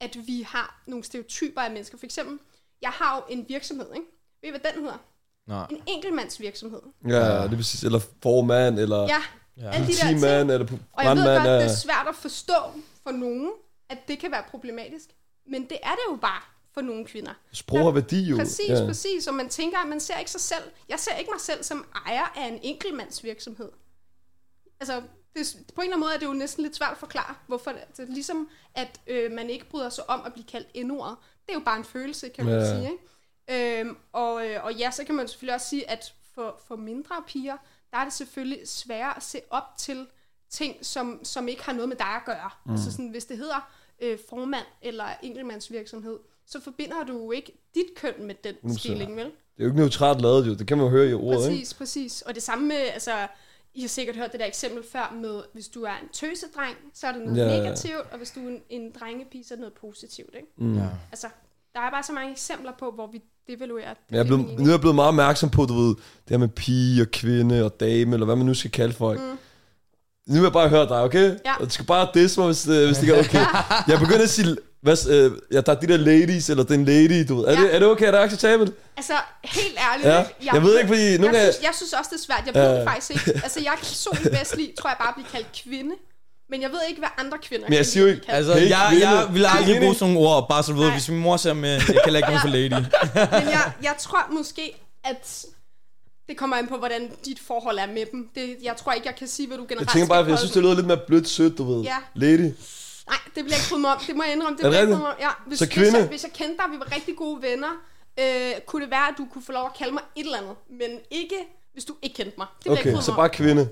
[0.00, 1.98] at vi har nogle stereotyper af mennesker.
[1.98, 2.38] For eksempel,
[2.82, 4.06] jeg har jo en virksomhed, ikke?
[4.42, 4.98] Ved I, hvad den hedder?
[5.46, 5.66] Nej.
[5.70, 6.80] En enkeltmandsvirksomhed.
[7.08, 9.22] Ja, det vil sige, eller formand, eller Ja,
[9.56, 9.70] Ja.
[9.70, 10.20] alle de der ting.
[10.20, 11.54] teammand, eller Og jeg ved godt, ja.
[11.56, 12.54] det er svært at forstå
[13.02, 13.50] for nogen,
[13.88, 15.08] at det kan være problematisk.
[15.46, 16.40] Men det er det jo bare
[16.74, 17.32] for nogle kvinder.
[17.52, 18.36] Sprog har værdi jo.
[18.36, 18.86] Præcis, ja.
[18.86, 19.26] præcis.
[19.26, 20.62] Og man tænker, at man ser ikke sig selv.
[20.88, 23.68] Jeg ser ikke mig selv som ejer af en enkeltmandsvirksomhed.
[24.80, 25.02] Altså,
[25.34, 27.70] det, på en eller anden måde er det jo næsten lidt svært at forklare, hvorfor
[27.72, 31.16] det, det er ligesom, at øh, man ikke bryder sig om at blive kaldt endordet.
[31.46, 32.76] Det er jo bare en følelse, kan man Ja.
[32.76, 32.90] sige.
[32.90, 33.80] Ikke?
[33.80, 37.14] Øhm, og, øh, og ja, så kan man selvfølgelig også sige, at for, for mindre
[37.26, 37.56] piger,
[37.90, 40.06] der er det selvfølgelig sværere at se op til
[40.50, 42.50] ting, som, som ikke har noget med dig at gøre.
[42.66, 42.72] Mm.
[42.72, 43.70] Altså sådan, hvis det hedder
[44.02, 48.78] øh, formand eller enkeltmandsvirksomhed, så forbinder du jo ikke dit køn med den 100%.
[48.78, 49.24] stilling, vel?
[49.24, 50.54] Det er jo ikke neutralt lavet, jo.
[50.54, 51.50] Det kan man jo høre i ordet, ikke?
[51.60, 52.22] Præcis, præcis.
[52.22, 53.26] Og det samme med, altså,
[53.74, 57.06] I har sikkert hørt det der eksempel før med, hvis du er en tøsedreng, så
[57.06, 59.60] er det noget Ja, negativt, og hvis du er en, en drengepige, så er det
[59.60, 60.48] noget positivt, ikke?
[60.56, 60.78] Mm.
[60.78, 60.86] Ja.
[61.12, 61.26] Altså,
[61.74, 64.02] der er bare så mange eksempler på, hvor vi devaluerer det.
[64.10, 66.48] Jeg er blevet, nu er jeg blevet meget opmærksom på, du ved, det her med
[66.48, 69.20] pige og kvinde og dame, eller hvad man nu skal kalde folk.
[69.20, 69.38] Mm.
[70.26, 71.36] Nu vil jeg bare høre dig, okay?
[71.44, 71.54] Ja.
[71.60, 73.44] Og du skal bare disse mig, hvis, øh, hvis det ikke er okay.
[73.90, 77.28] jeg begynder at sige, hvad, øh, ja, der er de der ladies, eller den lady,
[77.28, 77.44] du ved.
[77.44, 77.60] Er, Ja.
[77.60, 78.06] det, er det okay?
[78.06, 78.72] Er det acceptabelt?
[78.96, 79.12] Altså,
[79.44, 80.18] helt ærligt, Ja.
[80.20, 80.34] ikke?
[80.54, 82.42] Jeg ved ikke, fordi nogle jeg, af- synes, jeg synes også, det er svært.
[82.46, 82.76] Jeg ved Ja.
[82.80, 83.40] det faktisk ikke.
[83.44, 85.94] Altså, jeg kan personligt bedst lide, tror jeg bare, at blive kaldt kvinde.
[86.50, 88.30] Men jeg ved ikke, hvad andre kvinder Men jeg siger jo ikke-.
[88.30, 89.08] Altså, Hey, jeg, kvinde.
[89.08, 91.52] jeg vil aldrig bruge sådan nogle ord, bare så du ved, hvis min mor ser
[91.52, 92.70] med, jeg kan ikke nogen for lady.
[93.40, 94.64] Men jeg, jeg tror måske,
[95.04, 95.44] at
[96.28, 98.28] det kommer an på, hvordan dit forhold er med dem.
[98.34, 100.52] Det, jeg tror ikke, jeg kan sige, hvad du generelt Jeg tænker bare, jeg synes,
[100.52, 101.82] det lyder lidt mere blødt sødt, du ved.
[101.82, 101.96] Ja.
[102.14, 102.52] Lady.
[103.06, 103.98] Nej, det bliver jeg ikke bryde mig om.
[104.06, 104.56] Det må jeg indrømme.
[104.58, 104.98] Det Er det rigtigt?
[104.98, 105.16] mig om.
[105.20, 105.98] Ja, hvis, Så Hvis kvinde?
[105.98, 107.72] jeg, hvis jeg kendte dig, vi var rigtig gode venner,
[108.20, 110.54] øh, kunne det være, at du kunne få lov at kalde mig et eller andet.
[110.80, 111.38] Men ikke,
[111.72, 112.46] hvis du ikke kendte mig.
[112.54, 113.62] Det bliver jeg Okay, ikke så bare kvinde.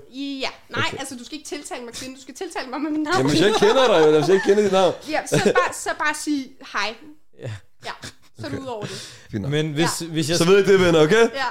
[0.43, 0.97] Ja, nej, okay.
[0.99, 2.15] altså du skal ikke tiltale mig kvinde.
[2.15, 3.17] Du skal tiltale mig med mit navn.
[3.17, 4.93] Jamen, hvis jeg ikke kender dig, jo, hvis jeg ikke kender dit navn.
[5.09, 6.43] ja, så bare, så bare sige
[6.73, 6.95] hej.
[7.39, 7.51] Ja.
[7.85, 7.91] Ja,
[8.39, 8.91] så er du ud over det.
[9.31, 9.51] Fint nok.
[9.51, 10.05] Men hvis, ja.
[10.07, 10.37] hvis jeg...
[10.37, 11.23] Så ved jeg det, venner, okay?
[11.41, 11.47] Ja,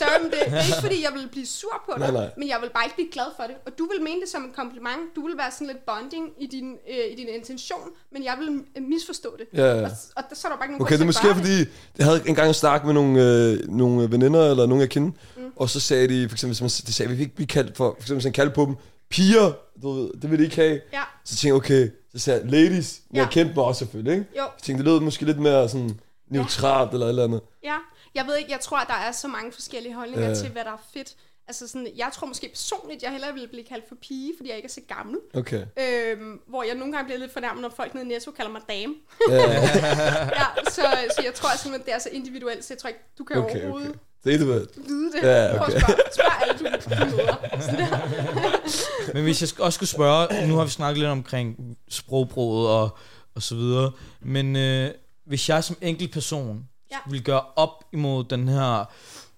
[0.00, 2.28] sorry, men det, det er ikke fordi, jeg vil blive sur på dig, Nej, nej.
[2.38, 3.56] men jeg vil bare ikke blive glad for det.
[3.66, 5.00] Og du vil mene det som en kompliment.
[5.16, 8.48] Du vil være sådan lidt bonding i din, øh, i din intention, men jeg vil
[8.76, 9.46] øh, misforstå det.
[9.60, 9.84] Ja, ja.
[9.84, 11.56] Og, og der, så er der bare ikke nogen Okay, det er måske gøre fordi,
[11.98, 15.42] jeg havde engang en snak med nogle, øh, nogle veninder, eller nogle jeg kender, mm.
[15.56, 17.84] og så sagde de, for eksempel, hvis man, de sagde, vi ikke blive kaldt for,
[17.90, 18.74] for eksempel, hvis man kaldte på dem,
[19.10, 20.80] piger, du ved, det vil de ikke have.
[20.92, 23.22] Ja, Så tænkte jeg, okay, så sagde jeg, ladies, men Ja.
[23.22, 24.26] jeg kendte mig også selvfølgelig, ikke?
[24.36, 25.90] jo, Jeg tænkte, det lød måske lidt mere sådan
[26.32, 27.40] neutralt, eller et eller andet.
[27.64, 27.76] ja.
[28.14, 30.34] Jeg ved ikke, jeg tror, at der er så mange forskellige holdninger Ja.
[30.34, 31.14] til, hvad der er fedt.
[31.48, 34.56] Altså sådan, jeg tror måske personligt, jeg hellere ville blive kaldt for pige, fordi jeg
[34.56, 35.18] ikke er så gammel.
[35.34, 35.64] Okay.
[35.78, 38.60] Øhm, hvor jeg nogle gange bliver lidt fornærmet, når folk nede i Netto kalder mig
[38.68, 38.94] dame.
[39.28, 39.34] Ja,
[40.40, 40.82] ja, så,
[41.16, 43.60] så jeg tror simpelthen, det er så individuelt, så jeg tror ikke, du kan okay,
[43.62, 43.98] overhovedet okay.
[44.24, 45.22] Det er det, vide det.
[45.22, 45.76] Ja, Prøv okay.
[45.76, 49.12] at spørge, spørg alle, du, du møder.
[49.14, 52.96] Men hvis jeg også skulle spørge, nu har vi snakket lidt omkring sprogbruget og,
[53.34, 54.90] og så videre, men øh,
[55.32, 56.96] hvis jeg som enkelt person Ja.
[57.10, 58.84] vil gøre op imod den her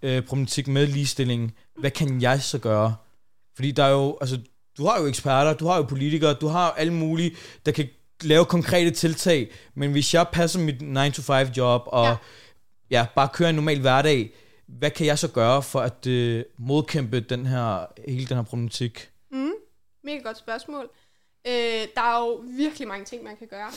[0.02, 2.96] øh, problematik med ligestilling, hvad kan jeg så gøre?
[3.54, 4.40] Fordi der er jo, altså,
[4.78, 7.88] du har jo eksperter, du har jo politikere, du har jo alle mulige, der kan
[8.22, 12.16] lave konkrete tiltag, men hvis jeg passer mit 9-to-5 job og Ja.
[12.90, 13.06] ja.
[13.14, 14.34] bare kører en normal hverdag,
[14.66, 19.10] hvad kan jeg så gøre for at øh, modkæmpe den her, hele den her problematik?
[20.04, 20.90] Mega godt spørgsmål.
[21.46, 21.52] Øh,
[21.94, 23.70] der er jo virkelig mange ting, man kan gøre.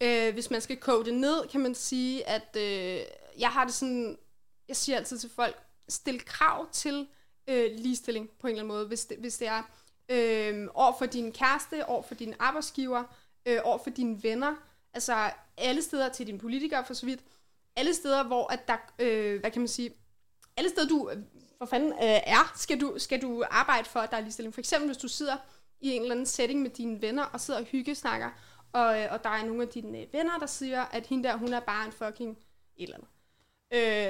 [0.00, 3.00] Øh, hvis man skal koge det ned, kan man sige, at øh,
[3.38, 4.18] jeg har det sådan,
[4.68, 5.56] jeg siger altid til folk,
[5.88, 7.06] stil krav til
[7.48, 9.62] øh, ligestilling på en eller anden måde, hvis det, hvis det er
[10.08, 13.04] øh, over for din kæreste, over for din arbejdsgiver,
[13.46, 14.54] øh, over for dine venner,
[14.94, 17.20] altså alle steder til dine politikere for så vidt,
[17.76, 19.90] alle steder, hvor at der, øh, hvad kan man sige,
[20.56, 21.10] alle steder du,
[21.58, 24.54] for fanden øh, er, skal du, skal du arbejde for, at der er ligestilling.
[24.54, 25.36] For eksempel, hvis du sidder
[25.80, 28.30] i en eller anden setting med dine venner, og sidder og hyggesnakker,
[28.72, 31.36] og, øh, og der er nogle af dine øh, venner, der siger, at hende der,
[31.36, 32.38] hun er bare en fucking
[32.76, 33.08] et eller andet.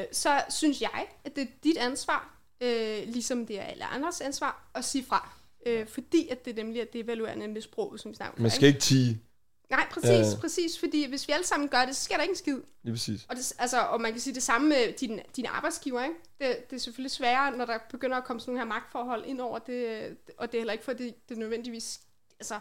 [0.01, 4.21] Øh, så synes jeg, at det er dit ansvar, øh, ligesom det er alle andres
[4.21, 5.31] ansvar, at sige fra.
[5.67, 8.43] Øh, fordi at det nemlig er det evaluerende med sproget, som vi snakker om.
[8.43, 9.23] Man skal ikke tige.
[9.71, 10.41] Nej, præcis, øh.
[10.41, 12.61] præcis, fordi hvis vi alle sammen gør det, så sker der ikke en skid.
[12.83, 13.27] Lige præcis.
[13.29, 16.15] Og, det, altså, og man kan sige det samme med din, din arbejdsgiver, ikke?
[16.41, 19.41] Det, det er selvfølgelig sværere, når der begynder at komme sådan nogle her magtforhold ind
[19.41, 22.01] over det, og det er heller ikke, fordi det nødvendigvis
[22.41, 22.59] altså,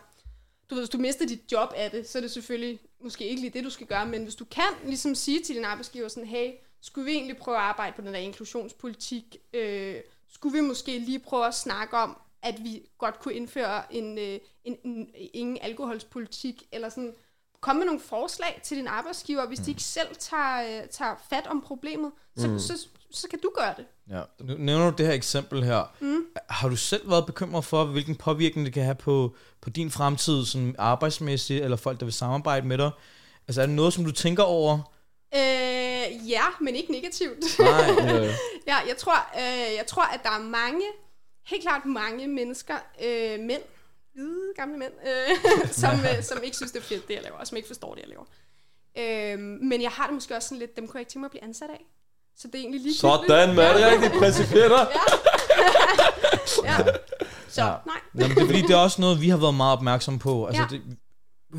[0.69, 3.41] du ved, hvis du mister dit job af det, så er det selvfølgelig måske ikke
[3.41, 6.30] lige det, du skal gøre, men hvis du kan ligesom sige til din arbejdsgiver sådan,
[6.30, 6.51] hey,
[6.82, 9.38] skulle vi egentlig prøve at arbejde på den der inklusionspolitik?
[9.53, 9.95] Øh,
[10.30, 14.39] skulle vi måske lige prøve at snakke om, at vi godt kunne indføre en, øh,
[14.63, 17.15] en, en ingen alkoholspolitik, eller sådan,
[17.60, 21.47] komme med nogle forslag til din arbejdsgiver, hvis de ikke selv tager, øh, tager fat
[21.47, 22.60] om problemet, så, mm.
[22.60, 23.86] så, så, så kan du gøre det.
[24.10, 24.22] Ja.
[24.39, 25.96] Nu nævner du det her eksempel her.
[26.00, 26.26] Mm.
[26.50, 30.46] Har du selv været bekymret for, hvilken påvirkning det kan have på, på din fremtid,
[30.46, 32.91] sådan arbejdsmæssigt, eller folk, der vil samarbejde med dig?
[33.48, 34.93] Altså er det noget, som du tænker over?
[35.36, 37.60] Øh, ja, men ikke negativt.
[37.60, 38.28] Nej.
[38.72, 40.86] ja, jeg tror, øh, jeg tror, at der er mange,
[41.46, 43.62] helt klart mange mennesker, øh, mænd,
[44.13, 45.38] hvide gamle mænd, øh,
[45.82, 47.96] som, øh, som ikke synes, det er fedt, det jeg laver, og som ikke forstår
[47.96, 48.26] det, jeg laver.
[48.98, 51.28] Øh, men jeg har det måske også sådan lidt, dem kunne jeg ikke tænke mig
[51.28, 51.86] at blive ansat af.
[52.38, 53.58] Så det er egentlig lige Sådan, man.
[53.76, 54.80] Det er rigtig principietter.
[56.63, 56.78] ja.
[57.47, 57.67] Så, Ja.
[57.67, 57.95] nej.
[58.15, 60.45] Jamen, det er fordi, det er også noget, vi har været meget opmærksom på.
[60.45, 60.67] Altså, Ja.
[60.71, 60.82] det,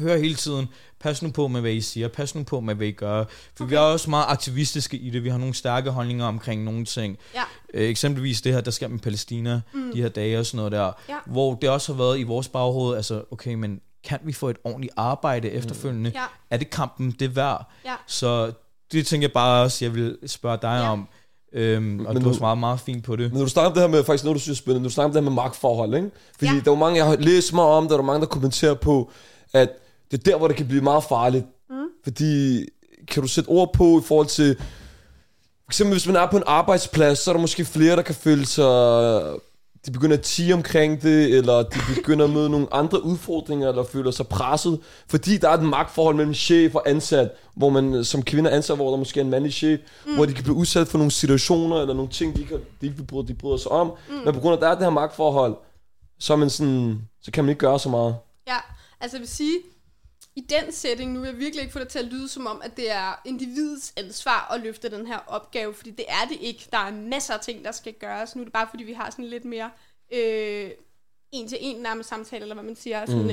[0.01, 0.69] hører hele tiden,
[1.01, 3.25] pas nu på med, hvad I siger, pas nu på med, hvad I gør.
[3.57, 3.71] For okay.
[3.71, 7.19] vi er også meget aktivistiske i det, vi har nogle stærke holdninger omkring nogle ting.
[7.35, 7.43] Ja.
[7.75, 9.93] Øh, eksempelvis det her, der sker med Palæstina, mm.
[9.93, 10.93] de her dage og sådan noget der.
[11.09, 11.17] Ja.
[11.27, 14.57] Hvor det også har været i vores baghoved, altså, okay, men kan vi få et
[14.65, 16.11] ordentligt arbejde efterfølgende?
[16.15, 16.23] Ja.
[16.51, 17.71] Er det kampen det værd?
[17.85, 17.95] Ja.
[18.07, 18.53] Så
[18.93, 20.93] det tænker jeg bare også, jeg vil spørge dig Ja.
[20.93, 21.09] om.
[21.53, 23.31] Øhm, og Men du har svaret meget fint på det.
[23.31, 24.89] Men når du snakker om det her med, faktisk noget, du synes er spændende, når
[24.89, 26.11] du snakker om det her med magtforhold, ikke?
[26.39, 26.61] Fordi Ja.
[26.65, 29.11] der er mange, jeg har læst mig om, der er mange, der kommenterer på,
[29.53, 29.69] at
[30.11, 31.45] det er der, hvor det kan blive meget farligt.
[31.71, 31.77] Mm.
[32.05, 32.61] Fordi,
[33.09, 36.43] kan du sætte ord på i forhold til, for eksempel hvis man er på en
[36.47, 39.23] arbejdsplads, så er der måske flere, der kan føle sig,
[39.87, 43.85] de begynder at tige omkring det, eller de begynder at møde nogle andre udfordringer, eller
[43.85, 48.23] føler sig presset, fordi der er et magtforhold mellem chef og ansat, hvor man som
[48.23, 50.15] kvinde er ansat, hvor der måske er en mandlig chef, mm.
[50.15, 53.05] hvor de kan blive udsat for nogle situationer, eller nogle ting, de ikke, de ikke
[53.05, 54.15] bryder, de bryder sig om, mm.
[54.25, 55.57] men på grund af, der er det her magtforhold,
[56.19, 58.17] så, er man sådan, så kan man ikke gøre så meget.
[58.49, 58.57] Ja,
[59.01, 59.59] altså jeg vil sige,
[60.39, 62.63] i den setting, nu vil jeg virkelig ikke få det til at lyde som om,
[62.65, 66.69] at det er individets ansvar at løfte den her opgave, fordi det er det ikke.
[66.73, 68.37] Der er masser af ting, der skal gøres.
[68.37, 69.71] Nu er det bare, fordi vi har sådan lidt mere
[70.13, 70.71] øh,
[71.33, 73.07] en-til-en nærmest samtale, eller hvad man siger.
[73.07, 73.31] Sådan, mm.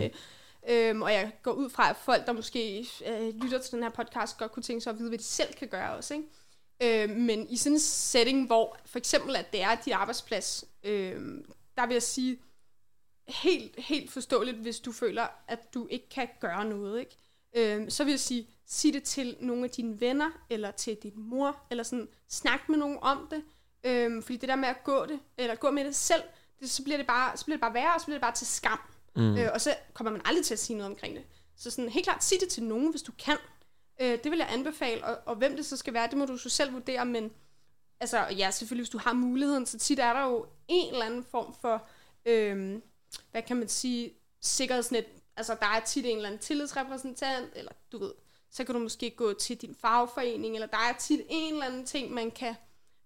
[0.67, 3.83] øh, øhm, og jeg går ud fra, at folk, der måske øh, lytter til den
[3.83, 6.13] her podcast, godt kunne tænke sig at vide, hvad de selv kan gøre også.
[6.13, 7.03] Ikke?
[7.03, 11.21] Øh, men i sådan en setting, hvor for eksempel, at det er dit arbejdsplads, øh,
[11.77, 12.37] der vil jeg sige,
[13.27, 17.17] helt, helt forståeligt, hvis du føler, at du ikke kan gøre noget, ikke?
[17.55, 21.13] Øhm, så vil jeg sige, sig det til nogle af dine venner, eller til din
[21.15, 23.43] mor, eller sådan, snak med nogen om det.
[23.83, 26.23] Øhm, fordi det der med at gå det, eller gå med det selv,
[26.59, 28.35] det, så, bliver det bare, så bliver det bare værre, og så bliver det bare
[28.35, 28.79] til skam.
[29.15, 29.37] Mm.
[29.37, 31.23] Øh, og så kommer man aldrig til at sige noget omkring det.
[31.57, 33.37] Så sådan, helt klart, sig det til nogen, hvis du kan.
[34.01, 36.37] Øh, det vil jeg anbefale, og, og hvem det så skal være, det må du
[36.37, 37.31] så selv vurdere, men
[37.99, 41.23] altså, ja, selvfølgelig, hvis du har muligheden, så tit er der jo en eller anden
[41.23, 41.87] form for,
[42.25, 42.81] øhm,
[43.31, 45.05] hvad kan man sige, sikkerhedsnet.
[45.37, 48.11] Altså, der er tit en eller anden tillidsrepræsentant, eller du ved,
[48.51, 51.85] så kan du måske gå til din fagforening, eller der er tit en eller anden
[51.85, 52.55] ting, man kan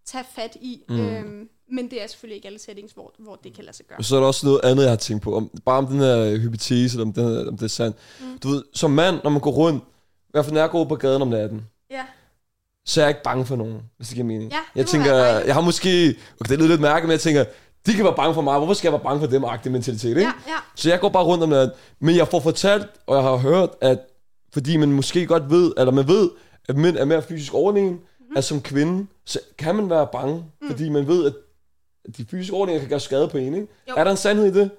[0.05, 0.83] tage fat i.
[0.89, 0.99] Mm.
[0.99, 3.97] Øhm, men det er selvfølgelig ikke alle settings, hvor, hvor det kan lade sig gøre.
[3.97, 5.35] Og så er der også noget andet, jeg har tænkt på.
[5.35, 7.97] Om, bare om den her hypotese, eller om, den her, om det er sandt.
[8.21, 8.39] Mm.
[8.39, 9.83] Du ved, som mand, når man går rundt,
[10.27, 12.05] i hvert fald når jeg går på gaden om natten, Ja,
[12.85, 14.51] så er jeg ikke bange for nogen, hvis det giver mening.
[14.51, 17.45] Ja, det jeg tænker, jeg har måske, okay, det lyder lidt mærkeligt, men jeg tænker,
[17.85, 20.09] de kan være bange for mig, hvorfor skal jeg være bange for dem, agtig mentalitet,
[20.09, 20.21] ikke?
[20.21, 20.57] ja, ja.
[20.75, 23.69] Så jeg går bare rundt om natten, men jeg får fortalt, og jeg har hørt,
[23.81, 23.99] at
[24.53, 26.29] fordi man måske godt ved, eller man ved,
[26.69, 28.37] at mænd er mere fysisk overlegen, mm.
[28.37, 30.67] at som kvinde, så kan man være bange, mm.
[30.67, 31.33] fordi man ved, at
[32.17, 33.67] de fysiske overlegener kan gøre skade på en, ikke?
[33.89, 33.93] Jo.
[33.97, 34.71] Er der en sandhed i det?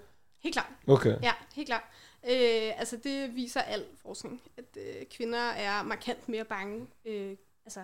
[0.42, 0.68] Helt klart.
[0.86, 1.16] Okay.
[1.22, 1.82] Ja, helt klart.
[2.30, 7.80] Øh, altså det viser al forskning, at øh, kvinder er markant mere bange, øh, altså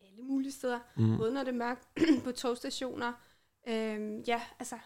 [0.00, 1.16] alle mulige steder, mm.
[1.16, 1.88] både når det er mørkt
[2.24, 3.12] på togstationer,
[3.68, 4.78] øh, ja, altså,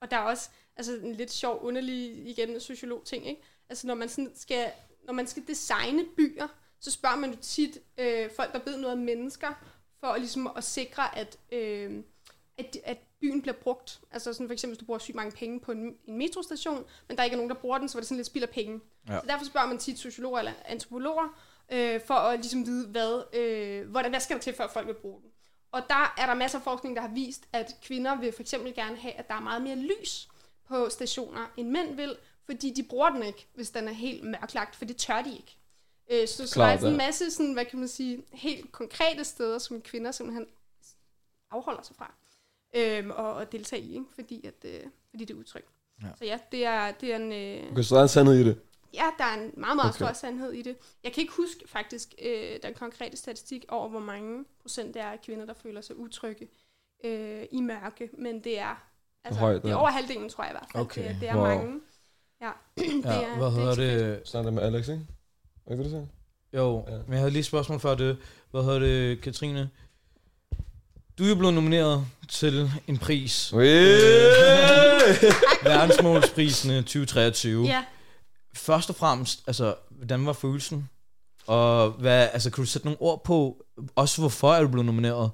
[0.00, 3.42] og der er også altså en lidt sjov, underlig, igen, sociolog ting, ikke?
[3.68, 4.72] Altså når man sådan skal,
[5.06, 6.48] når man skal designe byer,
[6.80, 9.48] så spørger man jo tit øh, folk, der ved noget om mennesker,
[10.00, 12.02] for ligesom at sikre, at, øh,
[12.58, 14.00] at, at byen bliver brugt.
[14.10, 17.16] Altså sådan for eksempel, hvis du bruger sygt mange penge på en, en metrostation, men
[17.16, 18.80] der ikke er nogen, der bruger den, så var det sådan lidt spild af penge.
[19.08, 19.20] Ja.
[19.20, 21.40] Så derfor spørger man tit sociologer eller antropologer,
[21.72, 24.94] øh, for at ligesom vide, hvad, øh, hvordan, hvad skal der til, før folk vil
[24.94, 25.30] bruge den.
[25.72, 28.74] Og der er der masser af forskning, der har vist, at kvinder vil for eksempel
[28.74, 30.28] gerne have, at der er meget mere lys
[30.68, 34.76] på stationer, end mænd vil, fordi de bruger den ikke, hvis den er helt mørklagt,
[34.76, 35.56] for det tør de ikke.
[36.10, 37.06] Øh, så, så der er sådan en ja.
[37.06, 40.46] masse, sådan, hvad kan man sige, helt konkrete steder, som kvinder simpelthen
[41.50, 42.14] afholder sig fra
[42.74, 44.06] øhm, og, og deltage i, ikke?
[44.14, 45.68] Fordi, at, øh, fordi det er utrygt.
[46.02, 46.08] Ja.
[46.18, 47.32] Så ja, det er, det er en...
[47.32, 48.60] Øh, der er en sandhed i det.
[48.94, 49.96] Ja, der er en meget, meget Okay.
[50.04, 50.76] stor sandhed i det.
[51.04, 55.06] Jeg kan ikke huske faktisk øh, den konkrete statistik over, hvor mange procent det er
[55.06, 56.48] af kvinder, der føler sig utrygge
[57.04, 58.82] øh, i mørke, men det er,
[59.24, 60.82] altså, Højt, det er over halvdelen, tror jeg i hvert fald.
[60.82, 61.44] Okay, Det, det er wow.
[61.46, 61.80] mange.
[62.40, 63.74] Ja, Ja, det er, hvad det er hedder
[64.16, 64.28] det?
[64.28, 65.06] Snakker med Alex, ikke?
[65.66, 66.06] Er ikke det, du?
[66.58, 66.92] Jo, Ja.
[66.96, 68.16] men jeg havde lige et spørgsmål før det.
[68.50, 69.70] Hvad hedder det, Katrine?
[71.18, 73.52] Du er jo blevet nomineret til en pris.
[75.62, 77.66] Verdensmålsprisene 2023.
[77.66, 77.84] Ja,
[78.54, 80.88] Først og fremmest, altså, hvordan var følelsen?
[81.46, 83.64] Og hvad, altså, kan du sætte nogle ord på,
[83.96, 85.30] også hvorfor er du blevet nomineret?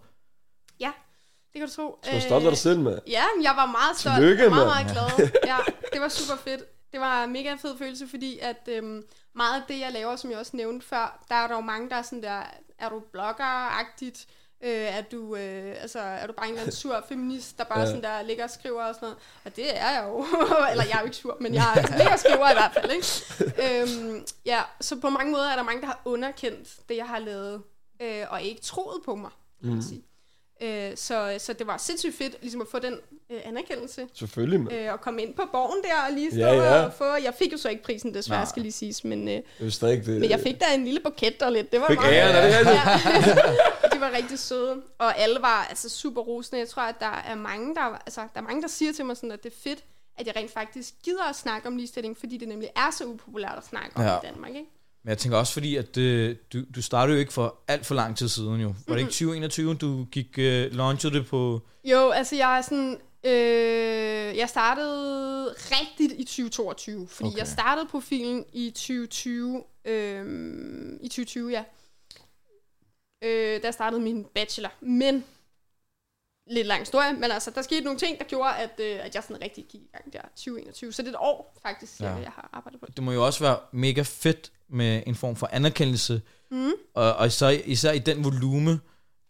[1.55, 1.99] det kan du tro.
[2.03, 2.99] Skal du stoppe af dig selv, med?
[3.07, 4.17] Ja, men jeg var meget stolt.
[4.17, 5.31] Tillykke, jeg var meget, meget glad.
[5.53, 5.59] Ja,
[5.93, 6.63] det var super fedt.
[6.93, 9.03] Det var en mega fed følelse, fordi at øhm,
[9.35, 11.91] meget af det, jeg laver, som jeg også nævnte før, der er der jo mange,
[11.91, 12.43] der er sådan der,
[12.79, 14.27] er du blogger-agtigt?
[14.65, 17.81] Øh, er, du, øh, altså, er du bare en eller anden sur feminist, der bare
[17.81, 17.87] Ja.
[17.87, 19.19] sådan der ligger og skriver og sådan noget?
[19.45, 20.25] Og det er jeg jo.
[20.71, 23.83] eller jeg er jo ikke sur, men jeg ligger og skriver i hvert fald, ikke?
[23.83, 27.19] øhm, ja, så på mange måder er der mange, der har underkendt det, jeg har
[27.19, 27.63] lavet,
[28.03, 29.83] øh, og ikke troet på mig, kan man Mm.
[29.83, 30.03] sige.
[30.63, 32.99] Øh, så, så det var sindssygt fedt ligesom at få den
[33.31, 34.07] øh, anerkendelse.
[34.15, 34.77] Selvfølgelig, mand.
[34.77, 36.85] Øh, og komme ind på borgen der og lige stå Ja, ja.
[36.85, 37.05] og få...
[37.05, 38.49] Jeg fik jo så ikke prisen desværre, Nej.
[38.49, 39.43] skal lige siges, men, øh, ikke
[39.83, 40.07] det.
[40.21, 41.73] men jeg fik da en lille buket og lidt.
[41.73, 43.37] Det var Fik meget æren, er det rigtigt?
[43.37, 43.43] Ja.
[44.05, 46.59] Var rigtig søde, og alle var altså super rosende.
[46.61, 49.17] Jeg tror, at der er mange, der, altså, der, er mange, der siger til mig
[49.17, 49.85] sådan, at det er fedt,
[50.19, 53.55] at jeg rent faktisk gider at snakke om ligestilling, fordi det nemlig er så upopulært
[53.59, 54.17] at snakke om Ja.
[54.17, 54.71] i Danmark, ikke?
[55.03, 57.95] Men jeg tænker også fordi, at øh, du, du startede jo ikke for alt for
[57.95, 58.75] lang tid siden jo.
[58.89, 61.61] Var det ikke 2021, du gik øh, launchet det på...
[61.85, 62.99] Jo, altså jeg er sådan...
[63.27, 67.29] Øh, jeg startede rigtigt i 2022, fordi.
[67.29, 67.39] Okay.
[67.39, 69.63] jeg startede profilen i 2020.
[69.85, 70.25] Øh,
[71.01, 71.63] I 2020, ja.
[73.25, 74.71] Øh, der startede min bachelor.
[74.81, 75.25] Men,
[76.51, 79.23] lidt lang historie, men altså, der skete nogle ting, der gjorde, at, øh, at jeg
[79.23, 80.93] sådan rigtig gik i gang der 2021.
[80.93, 82.07] Så det er et år, faktisk, Ja.
[82.11, 82.15] ja.
[82.15, 82.97] jeg har arbejdet på det.
[82.97, 86.23] Det må jo også være mega fedt med en form for anerkendelse.
[86.51, 86.71] Mm.
[86.95, 88.81] Og, og især, især i den volume.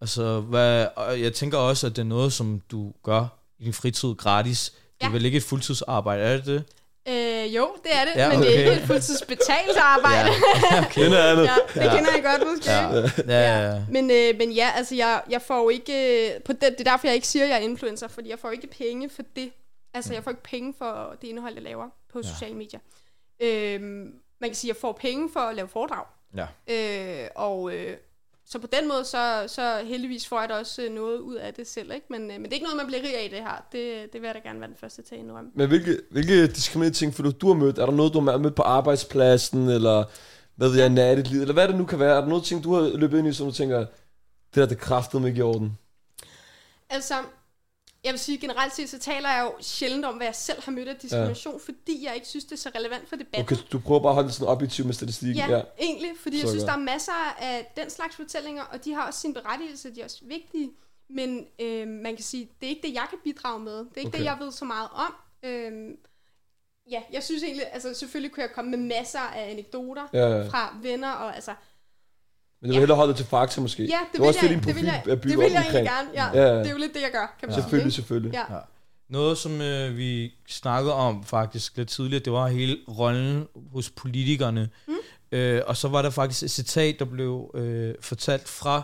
[0.01, 3.27] Altså, hvad, og jeg tænker også, at det er noget, som du gør
[3.59, 4.71] i din fritid gratis.
[4.71, 5.13] Det er Ja.
[5.13, 6.65] vel ikke et fuldtidsarbejde, er det det?
[7.09, 8.59] Øh, jo, det er det, Ja, ja, men det er okay.
[8.59, 10.29] ikke et fuldtidsbetalt arbejde.
[10.95, 11.45] Det er noget andet.
[11.45, 11.97] ja, det Ja.
[11.97, 12.71] kender jeg godt, måske.
[12.71, 13.83] Ja, ja, ja.
[13.91, 16.25] Men, øh, men ja, altså jeg, jeg får jo ikke...
[16.35, 18.39] øh, På det, det er derfor, jeg ikke siger, at jeg er influencer, fordi jeg
[18.39, 19.51] får ikke penge for det.
[19.95, 22.29] Altså, jeg får ikke penge for det indhold, jeg laver på Ja.
[22.29, 22.81] sociale medier.
[23.41, 26.05] Øhm, man kan sige, at jeg får penge for at lave foredrag.
[26.37, 26.47] Ja.
[26.69, 27.97] Øh, og øh,
[28.47, 31.55] så på den måde, så, så heldigvis får jeg da også øh, noget ud af
[31.55, 31.93] det selv.
[31.95, 32.07] Ikke?
[32.11, 33.65] Men, øh, men det er ikke noget, man bliver rig af det her.
[33.73, 35.51] Det, det vil jeg da gerne være den første til at indrømme.
[35.55, 37.79] Men hvilke, hvilke diskriminerende ting føler du, du har mødt?
[37.79, 40.05] Er der noget, du har mødt på arbejdspladsen, eller
[40.57, 42.17] hvad ved jeg, nattetlivet, eller hvad det nu kan være?
[42.17, 43.89] Er der noget ting, du har løbet ind i, som du tænker, det
[44.55, 45.79] der, det kraftede ikke i orden?
[46.91, 47.15] Altså,
[48.05, 50.73] jeg vil sige generelt set, så taler jeg jo sjældent om, hvad jeg selv har
[50.73, 51.61] mødt af diskrimination, ja.
[51.73, 53.41] fordi jeg ikke synes, det er så relevant for debatten.
[53.41, 55.37] Okay, du prøver bare at holde sådan objektivt med statistikken.
[55.37, 55.63] Ja, Ja.
[55.81, 56.69] egentlig, fordi jeg Så synes, godt.
[56.73, 60.05] der er masser af den slags fortællinger, og de har også sin berettigelse, de er
[60.05, 60.71] også vigtige,
[61.11, 63.73] men øh, man kan sige, det er ikke det, jeg kan bidrage med.
[63.79, 64.09] Det er ikke.
[64.09, 64.19] Okay.
[64.19, 65.15] det, jeg ved så meget om.
[65.43, 65.73] Øh,
[66.91, 70.49] ja, jeg synes egentlig, altså selvfølgelig kunne jeg komme med masser af anekdoter Ja, ja.
[70.49, 71.55] fra venner, og altså,
[72.65, 73.83] Men du vil hellere holde det til fakta måske.
[73.83, 75.63] ja, det, er vil også jeg, det, din det vil jeg, er det vil jeg
[75.63, 76.55] egentlig gerne, ja, Ja, ja.
[76.55, 76.59] ja.
[76.59, 78.03] det er jo lidt det, jeg gør, kan man Selvfølgelig, sige.
[78.03, 78.33] selvfølgelig.
[78.33, 78.55] Ja.
[78.55, 78.61] Ja.
[79.09, 84.69] Noget, som øh, vi snakkede om faktisk lidt tidligere, det var hele rollen hos politikerne.
[84.89, 84.95] Mm.
[85.33, 88.83] Øh, og så var der faktisk et citat, der blev øh, fortalt fra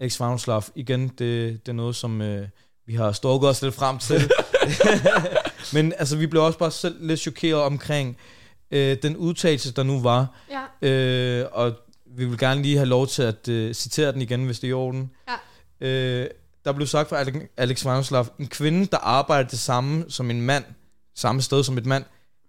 [0.00, 0.62] Alex Vanderslav.
[0.74, 1.18] Igen, det,
[1.66, 2.48] det er noget, som øh,
[2.86, 4.20] vi har stalket os lidt frem til.
[5.74, 8.16] Men altså, vi blev også bare selv lidt chokeret omkring
[8.70, 10.26] øh, den udtalelse, der nu var.
[10.50, 11.72] Ja, Øh, og
[12.10, 14.70] vi vil gerne lige have lov til at øh, citere den igen, hvis det er
[14.70, 15.10] i orden.
[15.28, 15.86] Ja.
[15.86, 16.30] Øh,
[16.64, 17.22] der blev sagt fra
[17.60, 20.64] Alex- Vanderslav, en kvinde, der arbejder det samme som en mand,
[21.14, 22.04] samme sted som et mand,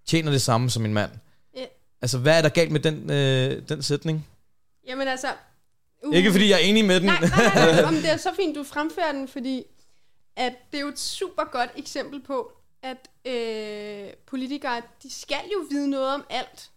[0.08, 1.12] tjener det samme som en mand.
[1.56, 1.65] Ja.
[2.02, 4.28] Altså, hvad er der galt med den, øh, den sætning?
[4.88, 5.28] jamen altså...
[6.04, 7.06] Uh, Ikke fordi jeg er enig med den.
[7.06, 7.80] Nej, nej, nej, nej.
[7.86, 9.63] Jamen, det er så fint, du fremfører den, fordi
[10.36, 12.52] at det er jo et super godt eksempel på,
[12.84, 16.69] at øh, politikere, de skal jo vide noget om alt,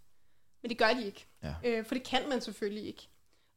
[0.62, 1.26] men det gør de ikke.
[1.42, 1.54] Ja.
[1.64, 3.08] Øh, for det kan man selvfølgelig ikke.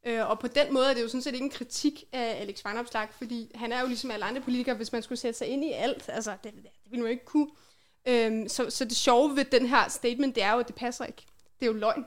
[0.06, 2.66] Øh, og på den måde er det jo sådan set ikke en kritik af Alex
[2.66, 5.64] Vanopslagh, fordi han er jo ligesom alle andre politikere, hvis man skulle sætte sig ind
[5.64, 7.48] i alt, altså det, det, ville man jo ikke kunne.
[8.08, 11.06] Øhm, så, så det sjove ved den her statement, det er jo, at det passer
[11.06, 11.26] ikke.
[11.60, 12.06] Det er jo løgn.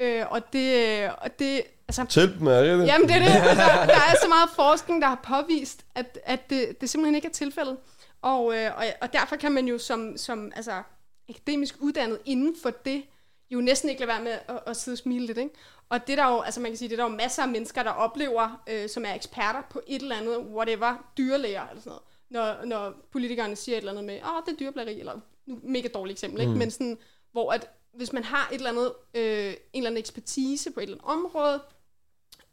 [0.00, 2.86] Øh, og det, og det, altså, Tæl dem, er det?
[2.86, 3.48] Jamen det er det.
[3.48, 7.28] Altså, der er så meget forskning, der har påvist, at, at det, det simpelthen ikke
[7.28, 7.76] er tilfældet.
[8.22, 10.82] Og, øh, og, og derfor kan man jo som, som altså,
[11.28, 13.02] akademisk uddannet inden for det,
[13.50, 15.38] jo næsten ikke lade være med at, at sidde og smile lidt.
[15.38, 15.54] Ikke?
[15.88, 17.48] Og det er der jo, altså man kan sige, det er der jo masser af
[17.48, 21.90] mennesker, der oplever, øh, som er eksperter på et eller andet, whatever, dyrlæger eller sådan
[21.90, 25.20] noget, når, når politikerne siger et eller andet med, åh, oh, det er dyreplageri, eller
[25.46, 26.52] nu, mega dårligt eksempel, ikke?
[26.52, 26.58] Mm.
[26.58, 26.98] men sådan,
[27.32, 30.82] hvor at, hvis man har et eller andet, øh, en eller anden ekspertise på et
[30.82, 31.62] eller andet område,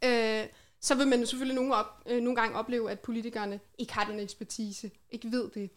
[0.04, 0.46] øh,
[0.80, 4.10] så vil man jo selvfølgelig nogle, op, øh, nogle gange opleve, at politikerne ikke har
[4.10, 5.70] den ekspertise, ikke ved det.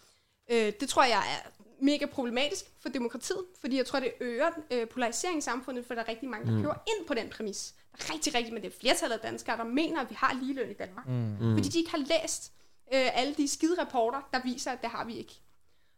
[0.51, 1.49] Øh, det tror jeg er
[1.81, 6.01] mega problematisk for demokratiet, fordi jeg tror, det øger øh, polarisering i samfundet, for der
[6.01, 7.73] er rigtig mange, der køber ind på den præmis.
[7.91, 10.39] Der er rigtig, rigtig, men det er flertallet af danskere, der mener, at vi har
[10.41, 11.07] ligeløn i Danmark.
[11.07, 11.55] Mm.
[11.55, 12.51] Fordi de ikke har læst
[12.93, 15.39] øh, alle de skide rapporter, der viser, at det har vi ikke.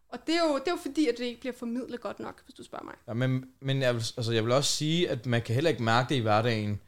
[0.10, 2.42] Og det er, jo, det er jo fordi, at det ikke bliver formidlet godt nok,
[2.46, 2.96] hvis du spørger mig.
[3.08, 5.84] Ja, men, men jeg, vil, altså, jeg vil også sige, at man kan heller ikke
[5.84, 6.82] mærke det i hverdagen.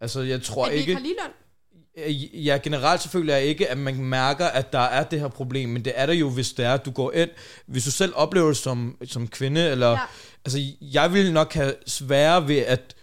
[0.00, 1.00] Altså, jeg tror At vi ikke ikke...
[1.00, 1.30] har ligeløn.
[2.34, 5.84] Ja, generelt selvfølgelig er ikke, at man mærker, at der er det her problem, men
[5.84, 7.30] det er der jo, hvis det er, at du går ind,
[7.66, 9.92] hvis du selv oplever det som, som kvinde, eller, Ja.
[9.92, 9.98] ja.
[10.44, 12.94] altså, jeg ville nok have svære ved at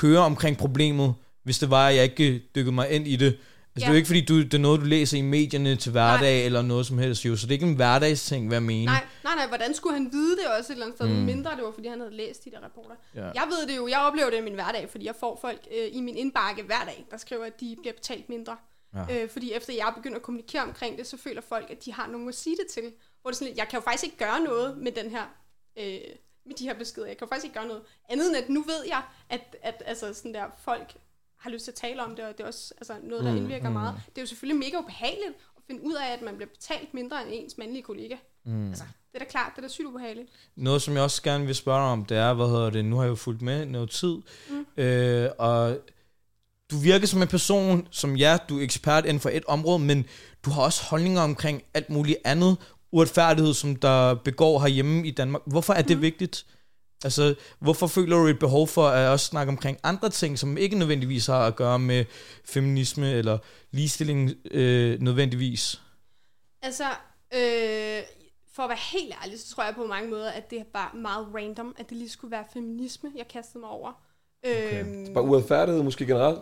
[0.00, 3.36] høre omkring problemet, hvis det var, at jeg ikke dykkede mig ind i det.
[3.74, 3.86] Altså, ja.
[3.86, 6.36] det er jo ikke, fordi du, det er noget, du læser i medierne til hverdag,
[6.36, 6.44] Nej.
[6.46, 8.92] eller noget som helst, jo, så det er ikke en hverdagsting, hvad jeg mener.
[8.92, 11.14] Nej, nej, nej, hvordan skulle han vide det også et eller andet sted, mm.
[11.14, 12.94] mindre det var, fordi han havde læst de der rapporter.
[13.14, 13.24] Ja.
[13.24, 15.88] Jeg ved det jo, jeg oplever det i min hverdag, fordi jeg får folk øh,
[15.92, 18.56] i min indbakke hver dag, der skriver, at de bliver betalt mindre.
[18.94, 19.22] Ja.
[19.22, 22.06] Øh, fordi efter jeg begynder at kommunikere omkring det, så føler folk, at de har
[22.06, 22.92] nogen at sige det til.
[23.22, 25.24] Hvor det sådan lidt, jeg kan jo faktisk ikke gøre noget med den her,
[25.78, 26.00] øh,
[26.46, 27.06] med de her beskeder.
[27.06, 29.82] Jeg kan jo faktisk ikke gøre noget andet end, at nu ved jeg, at, at
[29.86, 30.94] altså, sådan der, folk
[31.42, 33.68] har lyst til at tale om det, og det er også altså, noget, der indvirker
[33.68, 33.72] mm.
[33.72, 33.94] meget.
[34.08, 37.22] Det er jo selvfølgelig mega ubehageligt at finde ud af, at man bliver betalt mindre
[37.22, 38.16] end ens mandlige kollega.
[38.44, 38.68] Mm.
[38.68, 40.28] Altså, det er da klart, det er da sygt ubehageligt.
[40.56, 42.96] Noget, som jeg også gerne vil spørge dig om, det er, hvad hedder det, nu
[42.96, 44.16] har jeg jo fulgt med noget tid,
[44.50, 44.82] mm.
[44.82, 45.78] øh, og
[46.70, 50.06] du virker som en person, som ja, du er ekspert inden for et område, men
[50.44, 52.56] du har også holdninger omkring alt muligt andet
[52.92, 55.42] uretfærdighed, som der begår herhjemme i Danmark.
[55.46, 56.02] Hvorfor er det mm.
[56.02, 56.46] vigtigt?
[57.04, 60.78] Altså, hvorfor føler du et behov for at også snakke omkring andre ting, som ikke
[60.78, 62.04] nødvendigvis har at gøre med
[62.44, 63.38] feminisme eller
[63.70, 65.80] ligestilling øh, nødvendigvis?
[66.62, 66.84] Altså,
[67.34, 68.02] øh,
[68.54, 70.90] for at være helt ærlig, så tror jeg på mange måder, at det er bare
[70.94, 73.92] meget random, at det lige skulle være feminisme, jeg kastede mig over.
[74.44, 74.80] Okay.
[74.84, 76.38] Øhm, Bare uretfærdighed måske generelt.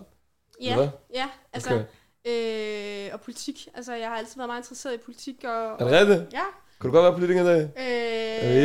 [0.62, 0.88] ja, hvad?
[1.14, 1.84] ja, altså,
[2.24, 3.06] okay.
[3.06, 3.68] øh, og politik.
[3.74, 5.44] Altså, jeg har altid været meget interesseret i politik.
[5.44, 6.32] Og, Er det rigtigt?
[6.32, 6.44] Ja.
[6.80, 7.62] Kunne du godt være politiker i dag?
[7.62, 8.00] Øh,
[8.42, 8.46] Øh.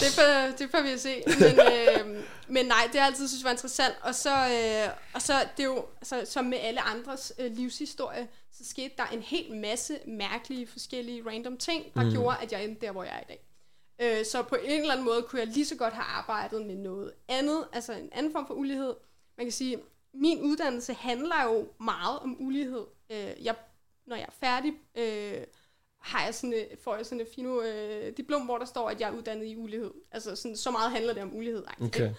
[0.00, 1.22] det, får, det får vi at se.
[1.26, 3.94] Men, øh, men nej, det har jeg altid synes var interessant.
[4.02, 8.28] Og så, øh, og så det er jo, altså, som med alle andres øh, livshistorie,
[8.52, 12.10] så skete der en hel masse mærkelige, forskellige random ting, der mm.
[12.10, 13.44] gjorde, at jeg endte der, hvor jeg er i dag.
[14.00, 16.76] Øh, så på en eller anden måde kunne jeg lige så godt have arbejdet med
[16.76, 18.94] noget andet, altså en anden form for ulighed.
[19.36, 19.78] Man kan sige,
[20.14, 22.84] min uddannelse handler jo meget om ulighed.
[23.10, 23.54] Øh, jeg,
[24.06, 25.44] når jeg er færdig, øh,
[25.98, 29.00] har jeg sådan, et- får jeg sådan et fino øh, diplom, hvor der står, at
[29.00, 29.90] jeg er uddannet i ulighed.
[30.10, 31.64] Altså sådan, så meget handler det om ulighed.
[31.82, 32.12] Okay.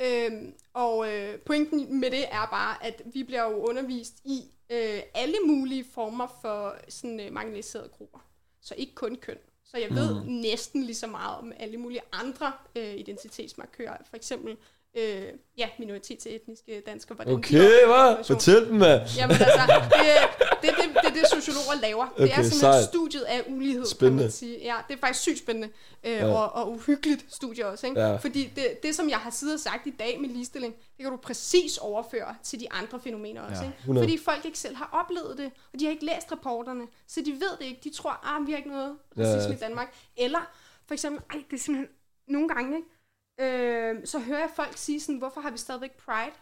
[0.00, 5.00] Øhm, og øh, pointen med det er bare, at vi bliver jo undervist i øh,
[5.14, 8.18] alle mulige former for sådan øh, marginaliserede grupper.
[8.60, 9.38] Så ikke kun køn.
[9.64, 10.26] Så jeg ved mm.
[10.30, 13.96] næsten lige så meget om alle mulige andre øh, identitetsmarkører.
[14.08, 14.56] For eksempel
[14.96, 15.22] øh,
[15.58, 17.14] ja, minoritetsetniske danskere.
[17.16, 18.24] Hvordan Okay, hvad?
[18.24, 19.00] Fortæl dem, mand.
[19.16, 20.00] Jamen altså, det,
[20.62, 22.06] det, det, det er det, sociologer laver.
[22.14, 22.84] Okay, det er simpelthen sejt.
[22.84, 24.18] studiet af ulighed, Spændende.
[24.22, 24.58] kan man sige.
[24.62, 25.68] Ja, det er faktisk sygt spændende
[26.04, 26.26] øh, Ja.
[26.34, 27.86] og, og uhyggeligt studie også.
[27.86, 28.00] Ikke?
[28.00, 28.16] Ja.
[28.16, 31.10] Fordi det, det, som jeg har siddet og sagt i dag med ligestilling, det kan
[31.10, 33.62] du præcis overføre til de andre fænomener også.
[33.62, 33.78] Ja, Ikke?
[33.78, 34.04] 100.
[34.06, 37.32] Fordi folk ikke selv har oplevet det, og de har ikke læst rapporterne, så de
[37.32, 37.80] ved det ikke.
[37.84, 39.22] De tror, ah, vi har ikke noget Ja.
[39.22, 39.94] racisme i Danmark.
[40.16, 40.50] Eller
[40.86, 41.94] for eksempel, ej, det er simpelthen
[42.28, 42.88] nogle gange, ikke?
[43.40, 46.34] Øh, så hører jeg folk sige sådan, hvorfor har vi stadigvæk Pride?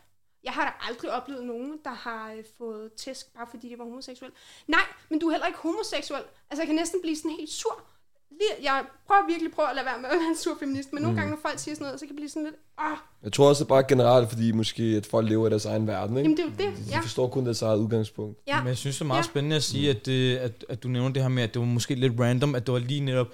[0.45, 3.85] Jeg har da aldrig oplevet nogen, der har øh, fået tæsk, bare fordi de var
[3.85, 4.31] homoseksuel.
[4.69, 6.23] Nej, men du er heller ikke homoseksuel.
[6.51, 7.83] Altså, jeg kan næsten blive sådan helt sur.
[8.31, 11.03] Lige, jeg prøver virkelig prøver at lade være med at være en sur feminist, men
[11.03, 13.33] nogle gange, når folk siger sådan noget, så kan jeg blive sådan lidt, åh, Jeg
[13.33, 16.17] tror også, det er bare generelt, fordi måske, at folk lever i deres egen verden,
[16.17, 16.31] ikke?
[16.31, 16.79] jamen det er jo det.
[16.87, 18.39] De Ja, forstår kun deres eget udgangspunkt.
[18.47, 18.59] ja.
[18.61, 19.23] Men jeg synes, det er meget Ja.
[19.27, 21.67] spændende at sige, at, det, at, at du nævner det her med, at det var
[21.67, 23.29] måske lidt random, at det var lige netop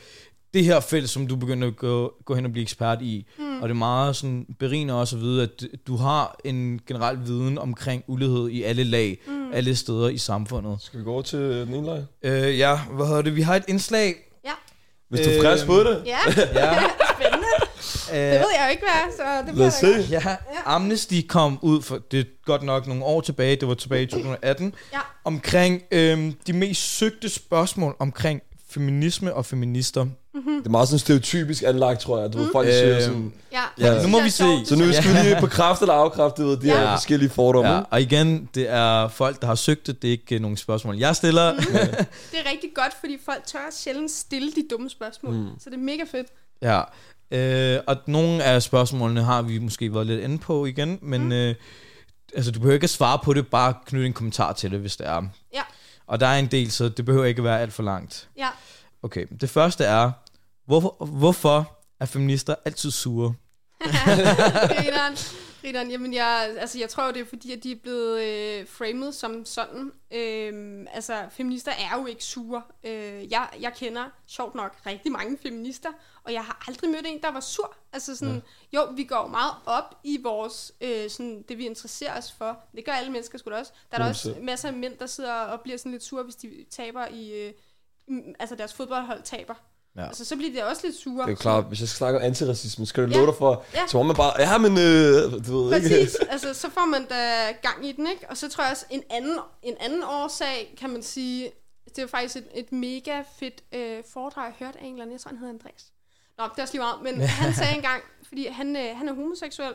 [0.54, 3.26] det her felt, som du begyndte at gå, gå hen og blive ekspert i.
[3.38, 3.56] Mm.
[3.62, 7.58] Og det er meget sådan berigende også at vide, at du har en generel viden
[7.58, 9.52] omkring ulighed i alle lag, mm.
[9.52, 10.76] alle steder i samfundet.
[10.80, 12.04] Skal vi gå over til den ene leg?
[12.22, 13.36] Øh, ja, hvad hedder det?
[13.36, 14.14] Vi har et indslag.
[14.44, 14.50] Ja,
[15.08, 16.02] Hvis du er frisk på det.
[16.06, 16.18] ja.
[16.54, 16.74] Ja,
[17.14, 17.46] spændende.
[18.10, 20.10] Det øh, ved jeg jo ikke, hvad så det Lad os bliver se.
[20.10, 24.02] ja, Amnesty kom ud for, det er godt nok nogle år tilbage, det var tilbage
[24.02, 24.98] i 2018, Ja.
[25.24, 30.06] omkring øhm, de mest søgte spørgsmål omkring feminisme og feminister.
[30.44, 32.32] Det er meget sådan stereotypisk anlagt, tror jeg.
[32.32, 33.32] Du ved, folk Øhm, siger sådan...
[33.52, 34.66] Ja, Ja, nu må Det vi se.
[34.66, 36.78] Så nu skal vi lige på kraft eller afkræfte ved de Ja.
[36.78, 37.70] her forskellige fordomme.
[37.72, 40.02] Ja, og igen, det er folk, der har søgt det.
[40.02, 41.52] Det er ikke øh, nogen spørgsmål, jeg stiller.
[42.32, 45.34] Det er rigtig godt, fordi folk tør sjældent stille de dumme spørgsmål.
[45.34, 45.48] Mm.
[45.58, 46.26] Så det er mega fedt.
[46.62, 46.80] ja.
[47.30, 51.32] Øh, og nogle af spørgsmålene har vi måske været lidt inde på igen, men mm.
[51.32, 51.54] øh,
[52.34, 54.96] altså, du behøver ikke at svare på det, bare knytte en kommentar til det, hvis
[54.96, 55.22] det er.
[55.54, 55.62] Ja,
[56.06, 58.28] Og der er en del, så det behøver ikke være alt for langt.
[58.38, 58.48] ja.
[59.02, 60.10] Okay, det første er,
[60.66, 63.34] hvorfor, hvorfor er feminister altid sure?
[64.76, 65.16] Grineren.
[65.62, 69.14] Grineren, jamen jeg, altså jeg tror det er fordi, at de er blevet øh, framet
[69.14, 69.92] som sådan.
[70.10, 72.62] Øh, altså, feminister er jo ikke sure.
[72.84, 75.88] Øh, jeg, jeg kender, sjovt nok, rigtig mange feminister,
[76.24, 77.76] og jeg har aldrig mødt en, der var sur.
[77.92, 78.42] Altså sådan,
[78.72, 78.78] ja.
[78.78, 82.58] jo, vi går meget op i vores, øh, sådan, det vi interesserer os for.
[82.76, 83.72] Det gør alle mennesker sgu da også.
[83.90, 86.36] Der er der også masser af mænd, der sidder og bliver sådan lidt sure, hvis
[86.36, 87.52] de taber i, øh,
[88.38, 89.54] altså deres fodboldhold taber.
[89.96, 90.06] Ja.
[90.06, 91.16] Altså, så bliver de også lidt sure.
[91.22, 93.16] Det er jo klart, hvis jeg skal snakke om antiracisme, skal du Ja.
[93.16, 93.86] love dig for, Ja.
[93.86, 95.88] så må man bare, ja, men, øh, du ved ikke.
[95.88, 98.26] Præcis, altså så får man da gang i den, ikke?
[98.30, 101.50] Og så tror jeg også, en anden, en anden årsag, kan man sige,
[101.96, 105.12] det er faktisk et, et mega fedt øh, foredrag, jeg hørte af en eller anden,
[105.12, 105.84] jeg tror han hedder Andreas.
[106.38, 109.12] Nå, det er også lige meget, men han sagde engang, fordi han, øh, han er
[109.14, 109.74] homoseksuel,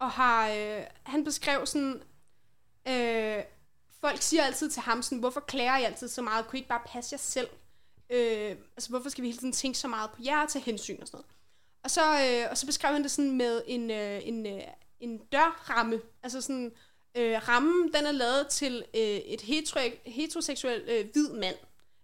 [0.00, 2.02] og har, øh, han beskrev sådan,
[2.88, 3.36] øh,
[4.00, 6.68] folk siger altid til ham sådan, hvorfor klager I altid så meget, kunne I ikke
[6.68, 7.48] bare passe jer selv?
[8.10, 11.00] Øh, altså hvorfor skal vi hele tiden tænke så meget på jer og tage hensyn
[11.00, 11.26] og sådan noget?
[11.84, 14.60] Og så, øh, og så beskrev han det sådan med en, øh, en, øh,
[15.00, 16.00] en dørramme.
[16.22, 16.72] Altså sådan,
[17.14, 21.56] øh, rammen, den er lavet til øh, et hetero, heteroseksuel øh, hvid mand.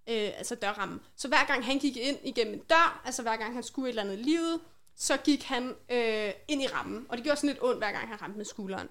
[0.09, 1.01] Øh, altså dørrammen.
[1.17, 3.93] Så hver gang han gik ind igennem en dør, altså hver gang han skulle et
[3.93, 4.61] eller andet i livet,
[4.97, 7.07] så gik han øh, ind i rammen.
[7.09, 8.89] Og det gjorde sådan lidt ondt, hver gang han ramte med skulderen.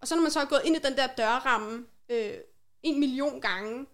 [0.00, 2.34] Og så når man så er gået ind i den der dørramme øh,
[2.82, 3.86] en million gange,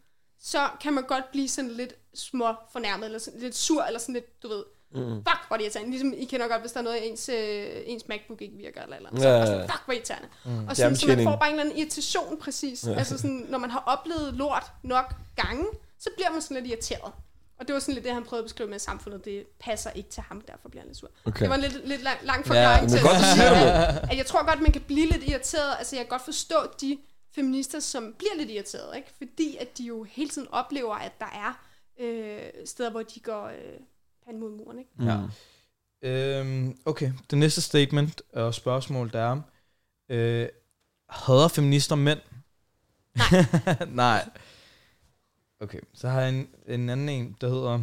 [0.43, 4.13] så kan man godt blive sådan lidt små fornærmet, eller sådan lidt sur, eller sådan
[4.13, 4.65] lidt, du ved,
[4.95, 5.15] mm.
[5.15, 5.91] fuck, hvor er det irriterende.
[5.91, 8.97] Ligesom I kender godt, hvis der er noget, ens, øh, ens MacBook ikke virker, eller,
[8.97, 9.23] eller andet.
[9.23, 9.53] Så Ja, ja, det ja.
[9.53, 10.29] sådan, fuck, hvor irriterende.
[10.45, 10.69] Mm.
[10.69, 12.85] Og sådan, så man får bare en eller anden irritation, præcis.
[12.87, 12.95] Ja.
[12.95, 15.65] Altså sådan, når man har oplevet lort nok gange,
[15.99, 17.13] så bliver man sådan lidt irriteret.
[17.59, 19.25] Og det var sådan lidt det, han prøvede at beskrive med at samfundet.
[19.25, 21.11] Det passer ikke til ham, derfor bliver han lidt sur.
[21.25, 21.41] Okay.
[21.41, 24.11] Det var en lidt, lidt lang, lang forklaring men til, godt, det.
[24.11, 25.75] at jeg tror godt, man kan blive lidt irriteret.
[25.79, 26.99] Altså, jeg kan godt forstå de
[27.35, 29.09] feminister, som bliver lidt irriteret, ikke?
[29.19, 31.65] Fordi at de jo hele tiden oplever, at der er
[32.01, 33.81] øh, steder, hvor de går øh,
[34.25, 34.91] panden mod muren, ikke?
[35.05, 35.19] Ja.
[36.03, 39.41] Øhm, okay, det næste statement og spørgsmål, der er,
[40.09, 40.49] øh,
[41.09, 42.21] hader feminister mænd?
[43.15, 43.87] Nej.
[44.05, 44.29] Nej.
[45.61, 47.81] Okay, så har jeg en, en anden en, der hedder,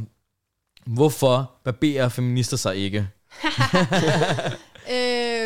[0.86, 3.10] hvorfor barberer feminister sig ikke?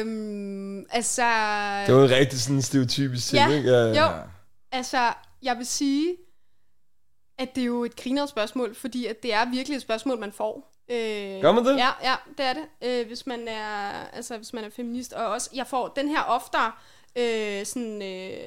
[0.02, 1.22] Øhm, altså...
[1.88, 3.56] Det var en rigtig sådan stereotypisk ting, Ja.
[3.58, 3.70] ikke?
[3.70, 4.02] Ja, ja.
[4.06, 4.12] Jo,
[4.72, 6.16] altså, jeg vil sige,
[7.38, 10.32] at det er jo et grineret spørgsmål, fordi at det er virkelig et spørgsmål, man
[10.32, 10.72] får.
[10.92, 11.78] Øh, Gør man det?
[11.78, 12.64] Ja, ja, det er det.
[12.82, 16.22] Øh, hvis man er, altså, hvis man er feminist, og også, jeg får den her
[16.22, 16.72] oftere,
[17.16, 18.38] øh, sådan, øh,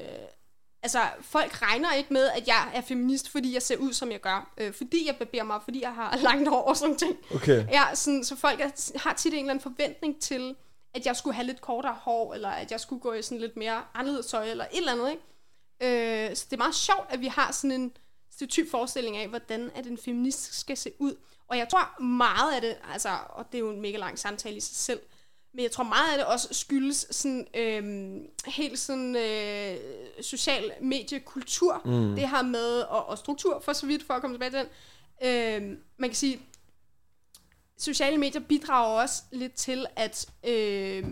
[0.83, 4.21] altså, folk regner ikke med, at jeg er feminist, fordi jeg ser ud, som jeg
[4.21, 4.53] gør.
[4.57, 7.17] Øh, fordi jeg barberer mig, fordi jeg har langt hår og sådan ting.
[7.35, 7.65] Okay.
[7.71, 10.55] Ja, sådan, så folk er, har tit en eller anden forventning til,
[10.95, 13.57] at jeg skulle have lidt kortere hår, eller at jeg skulle gå i sådan lidt
[13.57, 16.29] mere anderledes tøj, eller et eller andet, ikke?
[16.29, 17.91] Øh, så det er meget sjovt, at vi har sådan en
[18.31, 21.15] stereotyp forestilling af, hvordan at en feminist skal se ud.
[21.47, 24.55] Og jeg tror meget af det, altså, og det er jo en mega lang samtale
[24.57, 24.99] i sig selv,
[25.53, 29.77] men jeg tror meget af det også skyldes sådan øhm, helt sådan øh,
[30.21, 31.81] social mediekultur.
[31.85, 32.15] Mm.
[32.15, 34.67] Det her med, og, og struktur for så vidt, for at komme tilbage til den.
[35.23, 36.41] Øhm, man kan sige,
[37.77, 41.03] sociale medier bidrager også lidt til, at øh,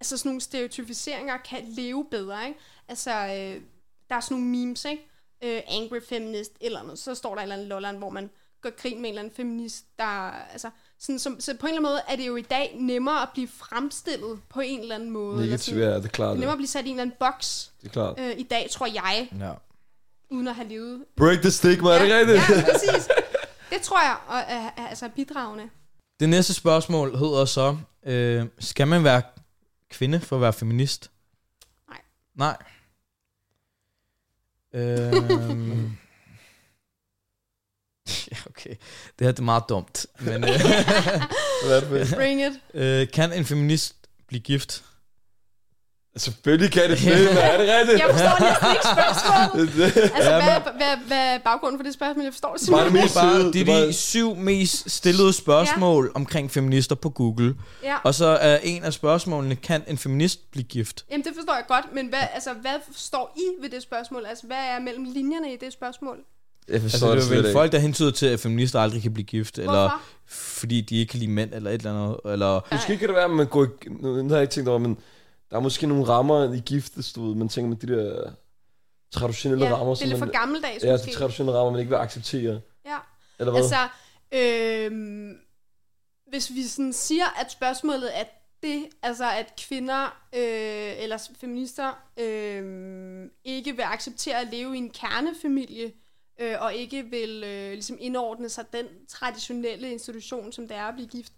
[0.00, 2.46] altså sådan nogle stereotypiseringer kan leve bedre.
[2.48, 2.60] Ikke?
[2.88, 3.62] Altså, øh,
[4.08, 5.06] der er sådan nogle memes, ikke?
[5.44, 6.98] Øh, angry feminist, eller noget.
[6.98, 8.30] Så står der en eller anden lolleren, hvor man
[8.62, 10.04] gør grin med en eller anden feminist, der...
[10.30, 13.22] Altså, sådan, som, så på en eller anden måde er det jo i dag nemmere
[13.22, 15.32] at blive fremstillet på en eller anden måde.
[15.32, 16.28] eller Negativt, sådan, ja, det er klart.
[16.28, 18.20] det er nemmere at blive sat i en eller anden boks det er klart.
[18.20, 19.52] øh, i dag, tror jeg, Ja.
[20.30, 21.04] uden at have levet.
[21.16, 22.38] Break the stigma, er det ja, rigtigt?
[22.38, 23.08] Ja, præcis.
[23.70, 25.70] Det tror jeg og, er, er, altså er bidragende.
[26.20, 29.22] Det næste spørgsmål hedder så, øh, skal man være
[29.90, 31.10] kvinde for at være feminist?
[31.88, 32.00] Nej.
[32.34, 32.56] Nej.
[34.74, 35.96] Øhm,
[38.32, 38.74] ja, okay.
[39.18, 40.06] Det her det er meget dumt.
[40.20, 40.50] Men øh?
[42.14, 42.52] Bring it.
[42.74, 43.96] øh, kan en feminist
[44.26, 44.84] blive gift?
[46.16, 47.98] Selvfølgelig kan det det, er det rigtigt?
[48.00, 49.96] Jeg forstår næsten ikke spørgsmålet.
[50.16, 52.24] Altså, Ja, hvad, hvad, hvad er baggrunden for det spørgsmål?
[52.24, 54.90] Jeg forstår det Bare simpelthen mest Det er, bare, det det er de syv mest
[54.90, 56.10] stillede spørgsmål ja.
[56.20, 57.54] omkring feminister på Google.
[57.84, 57.96] Ja.
[58.04, 61.04] Og så er en af spørgsmålene, kan en feminist blive gift?
[61.10, 64.24] Jamen, det forstår jeg godt, men hvad, altså, hvad står I ved det spørgsmål?
[64.28, 66.16] Altså, hvad er mellem linjerne i det spørgsmål?
[66.68, 67.58] Jeg forstår Altså, det det er vel ikke.
[67.58, 70.00] folk, der hentyder til, at feminister aldrig kan blive gift, eller Hvorfor?
[70.28, 72.32] fordi de ikke kan lide mænd, eller et eller andet.
[72.32, 73.66] Eller, Måske kan det være, at man går...
[74.02, 74.96] Nu har jeg ikke tænkt over, men
[75.50, 77.34] der er måske nogle rammer i giftestod.
[77.34, 78.30] Man tænker med de der
[79.12, 81.10] traditionelle Ja, rammer, det er lidt man, for gammeldags, ja, måske.
[81.10, 82.60] de traditionelle rammer, man ikke vil acceptere.
[82.86, 82.96] Ja.
[83.38, 83.62] Eller hvad?
[83.62, 83.88] Altså,
[84.32, 85.38] øhm,
[86.30, 88.24] hvis vi sådan siger, at spørgsmålet er
[88.62, 94.90] det, altså at kvinder øh, eller feminister øh, ikke vil acceptere at leve i en
[94.90, 95.92] kernefamilie,
[96.40, 100.94] øh, og ikke vil øh, ligesom indordne sig den traditionelle institution, som det er at
[100.94, 101.32] blive gift,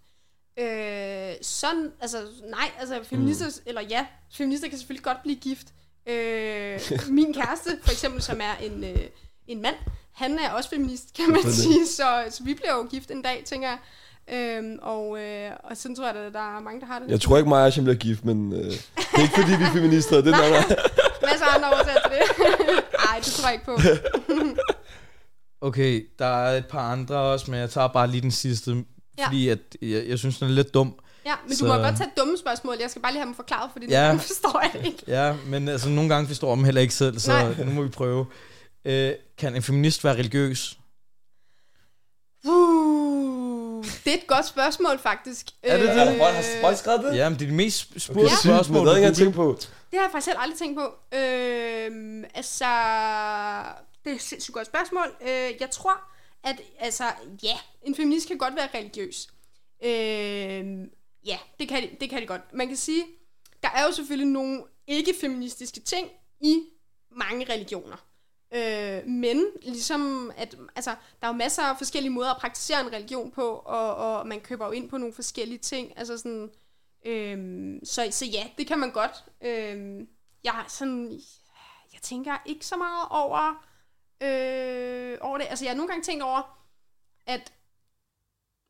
[0.59, 2.17] Øh, sådan, altså
[2.49, 3.63] nej, altså feminister, mm.
[3.65, 5.67] eller ja, feminister kan selvfølgelig godt blive gift.
[6.07, 6.79] Øh,
[7.19, 9.05] min kæreste, for eksempel, som er en, øh,
[9.47, 9.75] en mand,
[10.13, 13.43] han er også feminist, kan man sige, så, så vi bliver jo gift en dag,
[13.45, 13.77] tænker jeg.
[14.29, 17.09] Øhm, og, øh, og sådan tror jeg, at der er mange, der har det.
[17.09, 18.79] Jeg tror ikke, mig og bliver gift, men øh, det
[19.13, 20.21] er ikke fordi, vi er feminister.
[20.21, 20.49] Det er Nej.
[20.49, 20.77] nok,
[21.29, 22.25] Masser af andre årsager til det.
[23.05, 23.77] Nej, det tror jeg ikke på.
[25.61, 28.83] Okay, der er et par andre også, men jeg tager bare lige den sidste,
[29.17, 29.25] Ja.
[29.27, 30.95] fordi at jeg, jeg synes, den er lidt dum.
[31.25, 32.75] Ja, men Så- du må godt tage dumme spørgsmål.
[32.79, 34.07] Jeg skal bare lige have dem forklaret, fordi Ja.
[34.07, 35.03] nogle forstår jeg det ikke.
[35.07, 37.63] Ja, men altså nogle gange forstår jeg dem heller ikke selv, så Nej.
[37.65, 38.25] nu må vi prøve.
[38.85, 40.77] Øh, kan en feminist være religiøs?
[42.45, 45.45] Uh, det er et godt spørgsmål, faktisk.
[45.63, 46.01] Er det det?
[46.11, 46.19] Øh,
[46.61, 47.17] Har du skrevet det?
[47.17, 48.85] Ja, men det er de mest spurgte Okay, spørgsmål.
[48.85, 49.57] det havde jeg på ikke engang Google.
[49.57, 49.75] tænkt på.
[49.91, 50.85] Det har jeg faktisk selv aldrig tænkt på.
[51.17, 52.65] Øh, altså,
[54.03, 55.07] det er et sindssygt godt spørgsmål.
[55.21, 55.93] Øh, jeg tror,
[56.43, 57.03] at altså,
[57.43, 59.27] ja, en feminist kan godt være religiøs.
[59.83, 60.87] Øh,
[61.25, 62.53] ja, det kan, det kan det godt.
[62.53, 63.05] Man kan sige,
[63.63, 66.63] der er jo selvfølgelig nogle ikke-feministiske ting i
[67.11, 67.97] mange religioner.
[68.55, 70.89] Øh, men ligesom, at altså,
[71.21, 74.41] der er jo masser af forskellige måder at praktisere en religion på, og, og man
[74.41, 75.97] køber jo ind på nogle forskellige ting.
[75.97, 76.49] Altså sådan,
[77.05, 79.23] øh, så, så ja, det kan man godt.
[79.41, 80.07] Øh,
[80.43, 81.11] jeg sådan,
[81.93, 83.65] jeg tænker ikke så meget over,
[84.21, 85.47] øh, over det.
[85.49, 86.57] Altså jeg har nogle gange tænkt over,
[87.27, 87.53] at,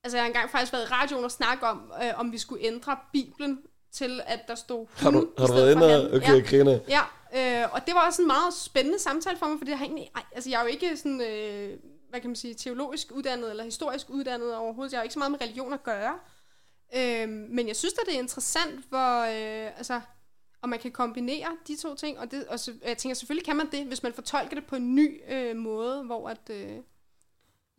[0.04, 2.66] altså jeg har engang faktisk været i radioen og snakke om, øh, om vi skulle
[2.66, 6.14] ændre Bibelen til, at der stod Har du, hun har du været for inde.
[6.16, 6.50] Okay, Ja.
[6.50, 6.80] griner.
[6.88, 7.02] Ja,
[7.64, 10.12] øh, og det var også en meget spændende samtale for mig, fordi jeg har egentlig,
[10.16, 11.80] ej, altså jeg er jo ikke sådan, øh,
[12.10, 14.92] hvad kan man sige, teologisk uddannet eller historisk uddannet overhovedet.
[14.92, 16.20] Jeg har jo ikke så meget med religion at gøre.
[16.96, 20.02] Øh, men jeg synes at det er interessant, hvor, øh, altså,
[20.64, 23.56] om man kan kombinere de to ting, og, det, og så, jeg tænker, selvfølgelig kan
[23.56, 26.78] man det, hvis man fortolker det på en ny øh, måde, hvor at, øh,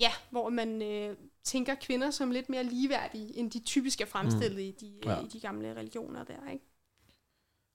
[0.00, 4.52] ja, hvor man øh, tænker kvinder som lidt mere ligeværdige, end de typisk er fremstillet
[4.52, 4.58] mm.
[4.58, 5.12] i, de, Ja.
[5.12, 5.20] ja.
[5.20, 6.64] i de gamle religioner der, ikke?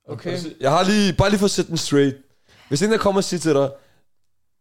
[0.08, 0.38] Okay.
[0.60, 2.18] Jeg har lige, bare lige for at sætte den straight.
[2.68, 3.72] Hvis en der kommer og siger til dig,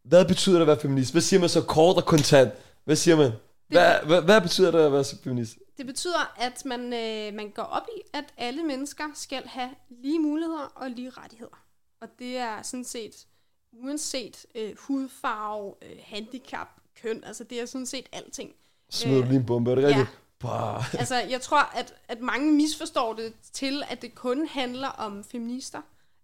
[0.03, 1.13] hvad betyder det at være feminist?
[1.13, 2.53] Hvad siger man så kort og kontant?
[2.85, 3.33] Hvad siger man?
[3.69, 5.59] Hvad, hvad, hvad betyder det at være feminist?
[5.79, 10.19] Det betyder, at man, øh, man går op i, at alle mennesker skal have lige
[10.19, 11.65] muligheder og lige rettigheder.
[12.01, 13.27] Og det er sådan set,
[13.73, 16.69] uanset øh, hudfarve, øh, handicap,
[17.03, 18.53] køn, altså det er sådan set alting.
[18.91, 19.89] Smider du lige en bombe, er det Ja.
[19.89, 20.19] rigtigt?
[20.39, 20.95] Bah.
[21.01, 25.79] Altså jeg tror, at, at mange misforstår det til, at det kun handler om feminister,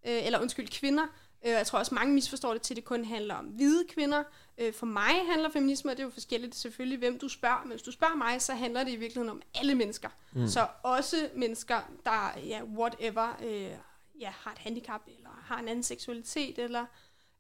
[0.07, 1.07] øh, eller undskyld, kvinder.
[1.45, 4.23] Øh, jeg tror også, mange misforstår det til, at det kun handler om hvide kvinder.
[4.59, 7.61] Øh, for mig handler feminisme, og det er jo forskelligt selvfølgelig, hvem du spørger.
[7.63, 10.09] Men hvis du spørger mig, så handler det i virkeligheden om alle mennesker.
[10.33, 10.47] Mm.
[10.49, 13.71] Så også mennesker, der, ja, whatever, øh,
[14.21, 16.85] ja, har et handicap, eller har en anden seksualitet, eller...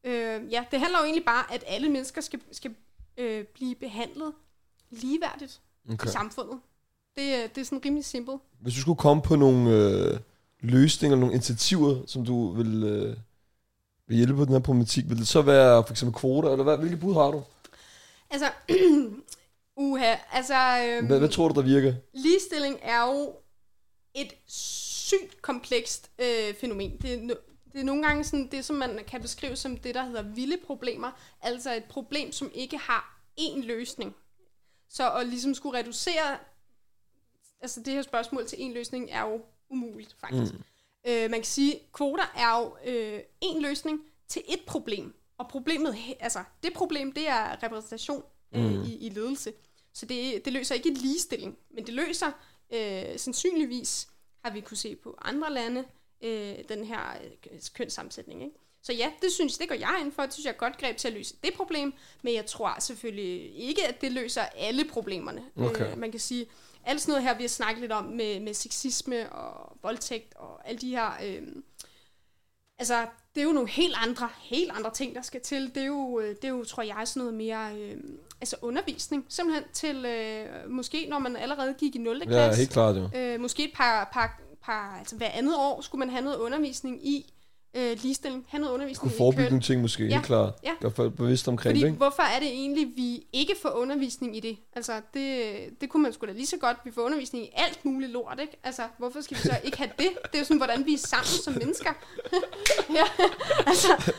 [0.05, 2.75] Øh, ja, det handler jo egentlig bare, at alle mennesker skal, skal
[3.17, 4.33] øh, blive behandlet
[4.91, 5.61] ligeværdigt
[5.93, 6.07] okay.
[6.07, 6.61] i samfundet.
[7.17, 8.41] Det, er- det er sådan rimelig simpelt.
[8.61, 10.19] Hvis du skulle komme på nogle øh,
[10.61, 13.17] løsninger, nogle initiativer, som du vil, øh,
[14.07, 16.79] vil hjælpe på den her problematik, vil det så være for eksempel kvoter, eller hvad,
[16.79, 17.43] hvilke bud har du?
[18.31, 18.51] Altså,
[19.77, 21.95] uha, altså, øhm, Hvad, hvad tror du, der virker?
[22.15, 23.33] ligestilling er jo
[24.15, 26.97] et sygt komplekst øh, fænomen.
[27.03, 27.35] Det er,
[27.73, 30.57] det er nogle gange sådan det, som man kan beskrive som det, der hedder vilde
[30.67, 31.11] problemer.
[31.43, 34.15] Altså et problem, som ikke har én løsning.
[34.89, 36.39] Så at ligesom skulle reducere
[37.61, 39.41] altså det her spørgsmål til én løsning er jo
[39.71, 40.53] umuligt, faktisk.
[40.53, 40.63] Mm.
[41.07, 45.15] Øh, man kan sige, kvoter er jo øh, en løsning til et problem.
[45.39, 48.23] Og problemet, altså det problem, det er repræsentation
[48.55, 48.83] øh, mm.
[48.83, 49.53] i, i ledelse.
[49.95, 52.31] Så det, det løser ikke et ligestilling, men det løser
[52.73, 54.09] øh, sandsynligvis,
[54.45, 55.85] har vi kunne se på andre lande,
[56.23, 57.01] øh, den her
[57.51, 58.43] øh, kønssammensætning.
[58.43, 58.57] Ikke?
[58.83, 60.23] Så ja, det synes det går jeg ind for.
[60.23, 61.95] Det synes jeg er et godt greb til at løse det problem.
[62.23, 65.45] Men jeg tror selvfølgelig ikke, at det løser alle problemerne.
[65.57, 65.93] Okay.
[65.93, 66.47] Øh, man kan sige,
[66.87, 70.69] alt sådan noget her, vi har snakket lidt om med, med sexisme og voldtægt og
[70.69, 71.11] alle de her...
[71.25, 71.43] Øh,
[72.79, 75.75] altså, det er jo nogle helt andre, helt andre ting, der skal til.
[75.75, 77.97] Det er jo, øh, det er jo tror jeg, sådan noget mere øh,
[78.41, 79.27] altså undervisning.
[79.29, 82.19] Simpelthen til, øh, måske når man allerede gik i 0.
[82.19, 82.59] Ja, klasse.
[82.59, 83.09] helt klart jo.
[83.17, 87.07] Øh, måske et par, par, par, altså hver andet år skulle man have noget undervisning
[87.07, 87.35] i
[87.75, 88.45] øh, ligestilling.
[88.49, 90.53] Have noget undervisning Kunne i forebygge nogle ting måske, Ja, helt klart.
[90.65, 90.71] ja.
[90.81, 91.97] Gør folk bevidst omkring Fordi det, ikke?
[91.97, 94.57] hvorfor er det egentlig, vi ikke får undervisning i det?
[94.73, 95.45] Altså, det,
[95.81, 96.77] det kunne man sgu da lige så godt.
[96.85, 98.57] Vi får undervisning i alt muligt lort, ikke?
[98.65, 100.09] Altså, hvorfor skal vi så ikke have det?
[100.23, 101.91] Det er jo sådan, hvordan vi er sammen som mennesker.
[102.99, 103.05] ja,
[103.67, 104.13] altså,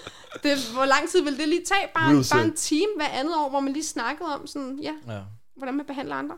[0.44, 1.88] det, hvor lang tid vil det lige tage?
[1.94, 4.80] Bare, Real en, bare en time hver andet år, hvor man lige snakkede om sådan,
[4.82, 5.20] ja, Ja.
[5.56, 6.36] hvordan man behandler andre.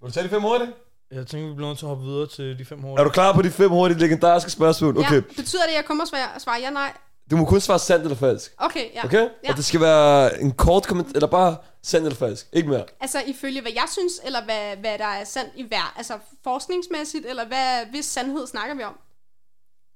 [0.00, 0.70] Vil du tage de fem hurtigt?
[1.10, 3.04] Jeg tænker, vi bliver nødt til at hoppe videre til de fem Er hurtige.
[3.04, 4.98] du klar på de fem hurtige legendariske spørgsmål?
[4.98, 5.14] Okay.
[5.14, 6.92] Ja, betyder det, at jeg kommer og svarer, svarer ja, nej?
[7.30, 8.54] Du må kun svare sandt eller falsk.
[8.58, 9.04] Okay, ja.
[9.04, 9.28] Okay?
[9.44, 9.50] Ja.
[9.50, 12.48] Og det skal være en kort kommentar, eller bare sandt eller falsk.
[12.52, 12.84] Ikke mere.
[13.00, 17.26] Altså ifølge hvad jeg synes, eller hvad, hvad der er sandt i hver, altså forskningsmæssigt,
[17.26, 18.98] eller hvad, hvis sandhed snakker vi om?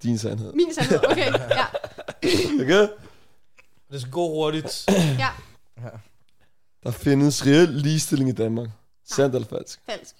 [0.02, 0.52] Din sandhed.
[0.52, 1.64] Min sandhed, okay, ja.
[2.62, 2.88] Okay?
[3.92, 4.84] Det skal gå hurtigt.
[5.18, 5.28] ja.
[6.82, 8.68] Der findes reel ligestilling i Danmark.
[9.08, 9.80] Sandt eller falsk?
[9.90, 10.14] Falsk.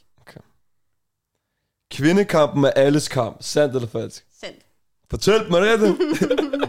[1.94, 3.36] Kvindekampen er alles kamp.
[3.40, 4.26] Sandt eller falsk?
[4.40, 4.58] Sandt.
[5.10, 5.98] Fortæl mig det.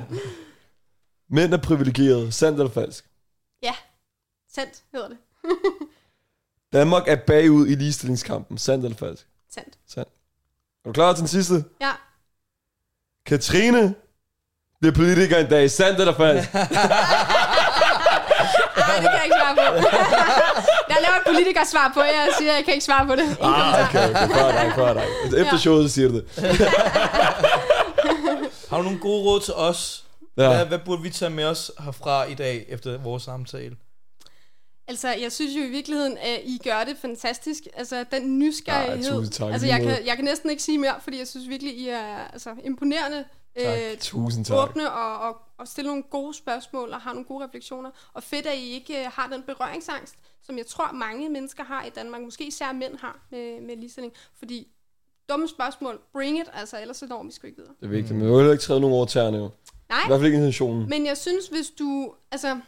[1.35, 2.31] Mænd er privilegerede.
[2.31, 3.05] Sandt eller falsk?
[4.55, 5.17] Sandt hedder det.
[6.73, 8.57] Danmark er bagud i ligestillingskampen.
[8.57, 9.27] Sandt eller falsk?
[9.53, 9.77] Sandt.
[9.87, 10.09] Sandt.
[10.85, 11.65] Er du klar til den sidste?
[11.81, 11.91] Ja.
[13.25, 13.95] Katrine
[14.79, 15.71] bliver politiker en dag.
[15.71, 16.53] Sandt eller falsk?
[16.53, 16.61] Nej,
[18.95, 20.44] det kan jeg ikke svare på.
[20.95, 23.37] Jeg laver et politikersvar på, jeg siger, jeg kan ikke svare på det.
[23.41, 24.27] Ah, okay, okay.
[24.35, 25.03] Før dig, før dig.
[25.41, 26.25] Efter showet, siger det.
[28.69, 30.05] Har du nogle gode råd til os?
[30.37, 30.47] Ja.
[30.55, 33.75] Hvad, hvad burde vi tage med os herfra i dag, efter vores samtale?
[34.87, 37.61] Altså, jeg synes jo i virkeligheden, at I gør det fantastisk.
[37.77, 39.21] Altså, den nysgerrighed.
[39.21, 41.77] Ja, tak, Altså, jeg kan, jeg kan næsten ikke sige mere, fordi jeg synes virkelig,
[41.77, 43.23] I er altså, imponerende.
[43.59, 44.57] Øh, Tusind tak.
[44.57, 47.91] åbne og, og, og stille nogle gode spørgsmål og har nogle gode refleksioner.
[48.13, 51.83] Og fedt, at I ikke øh, har den berøringsangst, som jeg tror, mange mennesker har
[51.83, 52.21] i Danmark.
[52.21, 54.13] Måske især mænd har med, med ligestilling.
[54.37, 54.67] Fordi
[55.29, 57.73] dumme spørgsmål, bring it, altså ellers så når vi sgu ikke videre.
[57.79, 59.49] Det er vigtigt, men vi vil heller ikke træde nogen over tæerne jo.
[59.89, 60.89] Nej, I hvert fald ikke intentionen.
[60.89, 62.59] men jeg synes, hvis du, altså,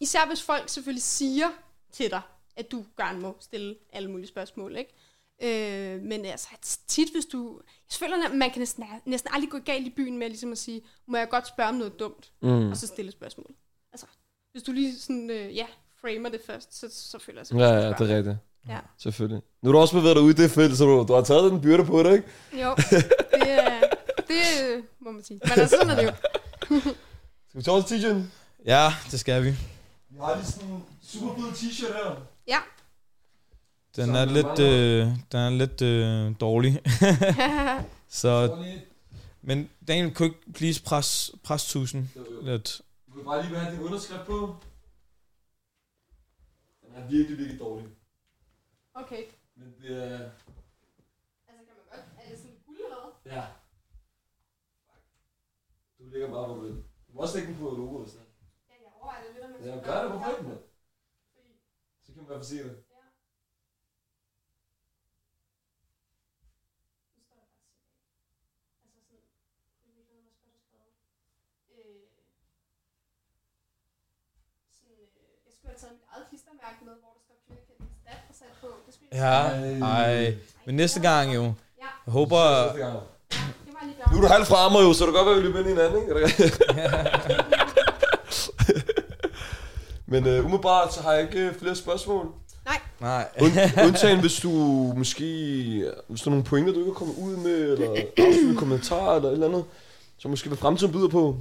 [0.00, 1.46] især hvis folk selvfølgelig siger
[1.92, 2.20] til dig,
[2.56, 4.94] at du gerne må stille alle mulige spørgsmål, ikke?
[5.42, 6.48] Øh, men altså,
[6.88, 7.60] tit hvis du...
[7.90, 10.58] Jeg føler, at man kan næsten, næsten aldrig gå galt i byen med ligesom at
[10.58, 12.70] sige, må jeg godt spørge om noget dumt, Mm.
[12.70, 13.46] og så stille spørgsmål.
[13.92, 14.06] Altså,
[14.52, 15.66] hvis du lige sådan, øh, ja,
[16.00, 18.36] framer det først, så, så føler jeg Ja, selvfølgelig, ja, du det er rigtigt.
[18.68, 18.78] Ja.
[18.98, 19.42] Selvfølgelig.
[19.62, 21.52] Nu har du også bevæget dig ud i det felt, så du, du har taget
[21.52, 22.28] den byrde på dig, ikke?
[22.52, 23.80] Jo, det, er-
[24.28, 25.40] det må man sige.
[25.44, 26.12] Men altså, sådan er det jo.
[27.48, 28.22] Skal vi tage også t-shirten?
[28.64, 29.50] Ja, det skal vi.
[30.10, 32.16] Vi har lige sådan en super fed t-shirt her.
[32.46, 32.58] Ja.
[33.96, 36.80] Den Så er er lidt, øh, den er lidt øh, dårlig.
[38.20, 38.56] Så,
[39.42, 42.08] men Daniel, kan du ikke please press, press tusind
[42.42, 42.80] lidt?
[43.06, 44.56] Du vil bare lige have din underskrift på.
[46.82, 47.88] Den er virkelig, virkelig dårlig.
[48.94, 49.22] okay.
[49.56, 50.18] Men det er...
[50.18, 50.32] Altså,
[51.46, 52.00] kan man godt...
[52.24, 53.32] Er det sådan guld eller hvad?
[53.32, 53.44] Ja.
[55.98, 56.76] Du ligger bare på den.
[57.06, 58.10] Du må også lægge den på logoet.
[58.10, 58.18] Så.
[58.18, 60.10] Ja, jeg overvejer det lidt, om jeg Ja, gør det.
[60.10, 60.58] Hvorfor ikke, mand?
[62.02, 62.76] Så kan man i hvert fald se det.
[67.16, 68.06] Nu står der bare tilbage.
[68.84, 69.22] Altså sådan,
[69.86, 70.94] i virkeligheden også godt skrevet.
[71.78, 72.00] Øh,
[74.78, 75.06] sådan, øh,
[75.46, 77.36] jeg skulle have taget mit eget klistermærke med, hvor der står
[78.30, 78.68] og sat på.
[78.86, 79.34] Det skulle jeg Ja,
[79.96, 80.12] ej.
[80.66, 81.42] Men næste gang jo.
[81.82, 82.40] Ja, Jeg håber...
[82.84, 82.98] Gang.
[83.66, 85.42] det var lige Nu er du halvt fremme jo, så det kan godt være, at
[85.42, 86.10] vi løber ind i hinanden, ikke?
[86.12, 86.52] Er det rigtigt?
[90.12, 92.26] Men øh, umiddelbart, så har jeg ikke øh, flere spørgsmål.
[93.00, 93.28] Nej.
[93.40, 93.50] Und,
[93.86, 94.50] undtagen, hvis du
[94.96, 95.24] måske...
[96.08, 99.28] Hvis der er nogle pointer, du ikke er kommet ud med, eller afslutte kommentarer, eller
[99.28, 99.64] et eller andet,
[100.18, 101.36] så måske hvad fremtiden byder på.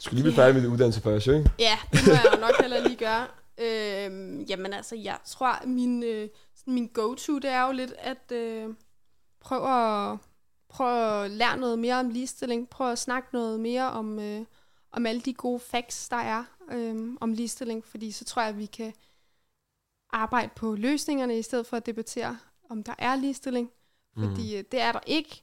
[0.00, 1.50] Skal lige blive færdig med din uddannelse først, ikke?
[1.58, 3.26] Ja, det må jeg jo nok heller lige gøre.
[3.58, 6.28] Øhm, jamen altså, jeg tror, min, øh,
[6.66, 8.74] min go-to, det er jo lidt at øh,
[9.40, 10.18] prøve at,
[10.68, 12.68] prøve at lære noget mere om ligestilling.
[12.68, 14.44] Prøve at snakke noget mere om, øh,
[14.92, 17.84] om alle de gode facts, der er øh, om ligestilling.
[17.84, 18.92] Fordi så tror jeg, at vi kan
[20.12, 22.38] arbejde på løsningerne, i stedet for at debattere,
[22.70, 23.70] om der er ligestilling.
[24.18, 25.42] Fordi øh, det er der ikke.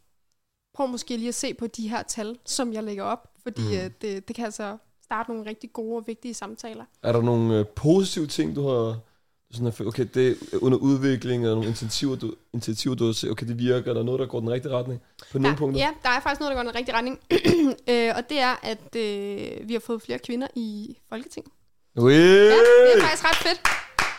[0.74, 3.37] Prøv måske lige at se på de her tal, som jeg lægger op.
[3.48, 3.74] Fordi Mm.
[3.84, 6.84] øh, det, det kan altså starte nogle rigtig gode og vigtige samtaler.
[7.04, 9.00] Er der nogle øh, positive ting, du har...
[9.52, 13.32] Sådan at, okay, det er under udvikling, eller nogle initiativer, du, initiativer, du har set,
[13.32, 15.82] okay, det virker, eller noget, der går den rigtige retning på nogle der, punkter?
[15.82, 17.20] Ja, der er faktisk noget, der går den rigtige retning.
[17.92, 21.52] øh, og det er, at øh, vi har fået flere kvinder i Folketinget.
[21.98, 22.14] Ui!
[22.14, 23.62] Ja, det er faktisk ret fedt.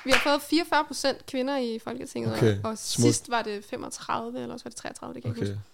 [0.04, 4.40] Vi har fået 44 procent kvinder i Folketinget, Okay, og, og sidst var det 35,
[4.40, 5.64] eller også var det 33, det kan jeg ikke Okay, huske.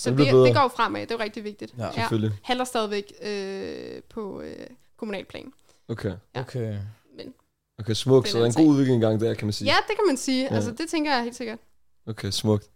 [0.00, 1.74] Så Det det, det går jo fremad, det er jo rigtig vigtigt.
[1.78, 2.38] Ja, selvfølgelig.
[2.42, 5.52] Handler stadigvæk øh, på øh, kommunalplan.
[5.88, 6.40] Okay, Ja.
[6.40, 6.76] Okay.
[7.16, 7.34] Men
[7.78, 8.24] okay, smukt.
[8.24, 9.68] Det er Så der er en god udvikling gang der, kan man sige.
[9.68, 10.42] ja, det kan man sige.
[10.50, 10.54] Ja.
[10.54, 11.58] Altså, det tænker jeg helt sikkert.
[12.06, 12.66] Okay, smukt.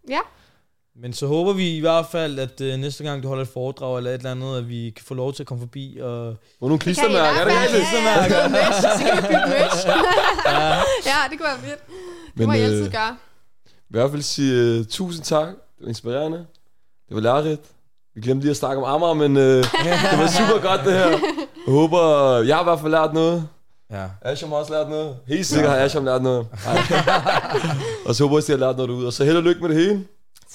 [0.97, 3.97] Men så håber vi i hvert fald, at øh, næste gang du holder et foredrag
[3.97, 6.37] eller et eller andet, at vi kan få lov til at komme forbi og...
[6.59, 7.75] Hvor nogle klistermærker, er det fald.
[7.75, 7.93] rigtigt?
[7.93, 8.73] Ja, ja, ja.
[8.81, 9.87] Så kan vi bygge merch.
[11.11, 11.87] ja, det kunne være fedt.
[12.39, 13.17] Det må Men jeg øh, altid gøre.
[13.67, 15.49] i hvert fald sige uh, tusind tak.
[15.49, 16.47] Det var inspirerende.
[17.09, 17.63] Det var lærerigt.
[18.15, 19.43] Vi glemte lige at snakke om Amager, men uh,
[20.11, 21.09] det var super godt det her.
[21.09, 21.21] Jeg
[21.69, 22.01] håber,
[22.43, 23.49] jeg har i hvert fald lært noget.
[23.91, 24.07] Ja.
[24.23, 25.17] Asham har også lært noget.
[25.27, 26.47] Helt sikkert har Asham lært noget.
[28.07, 29.07] Og så håber jeg, at I har lært noget derude.
[29.07, 30.05] Og så held og lykke med det hele.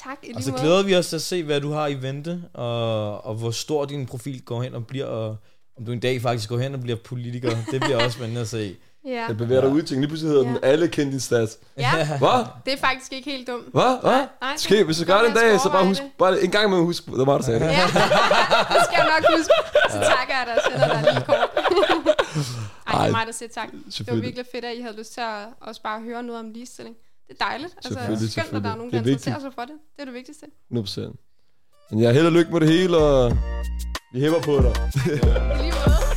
[0.03, 0.61] Tak, i Og så måde.
[0.61, 3.85] glæder vi os til at se, hvad du har i vente, og, og hvor stor
[3.85, 5.35] din profil går hen og bliver, og
[5.77, 7.49] om du en dag faktisk går hen og bliver politiker.
[7.71, 8.75] Det bliver også spændende at se.
[9.05, 9.25] Ja.
[9.27, 10.49] Jeg bevæger dig ud til, lige pludselig hedder Ja.
[10.49, 11.57] den alle kendte din stats.
[11.77, 12.45] ja, Hvad?
[12.65, 13.63] det er faktisk ikke helt dumt.
[13.71, 14.01] Hvad?
[14.01, 14.57] Hvad?
[14.57, 17.05] Skal, hvis du gør det en dag, så bare husk, bare en gang med husk,
[17.05, 17.65] det var der sagde det.
[17.65, 17.71] Ja,
[18.73, 19.53] det skal jeg nok huske.
[19.89, 21.37] Så takker jeg dig og sender dig lige kort.
[22.87, 23.69] Ej, det Ej, er mig, der siger tak.
[23.97, 26.49] Det var virkelig fedt, at I havde lyst til at også bare høre noget om
[26.51, 26.95] ligestilling.
[27.27, 27.73] Det er dejligt.
[27.77, 29.75] Altså, Selvfølgelig, skønt, at der er nogen, Det der er interesserer sig for det.
[29.95, 30.45] Det er det vigtigste.
[30.73, 31.91] 100%.
[31.91, 33.37] Men jeg held og lykke med det hele, og
[34.13, 34.73] vi hæpper på dig.
[35.05, 36.09] I lige måde.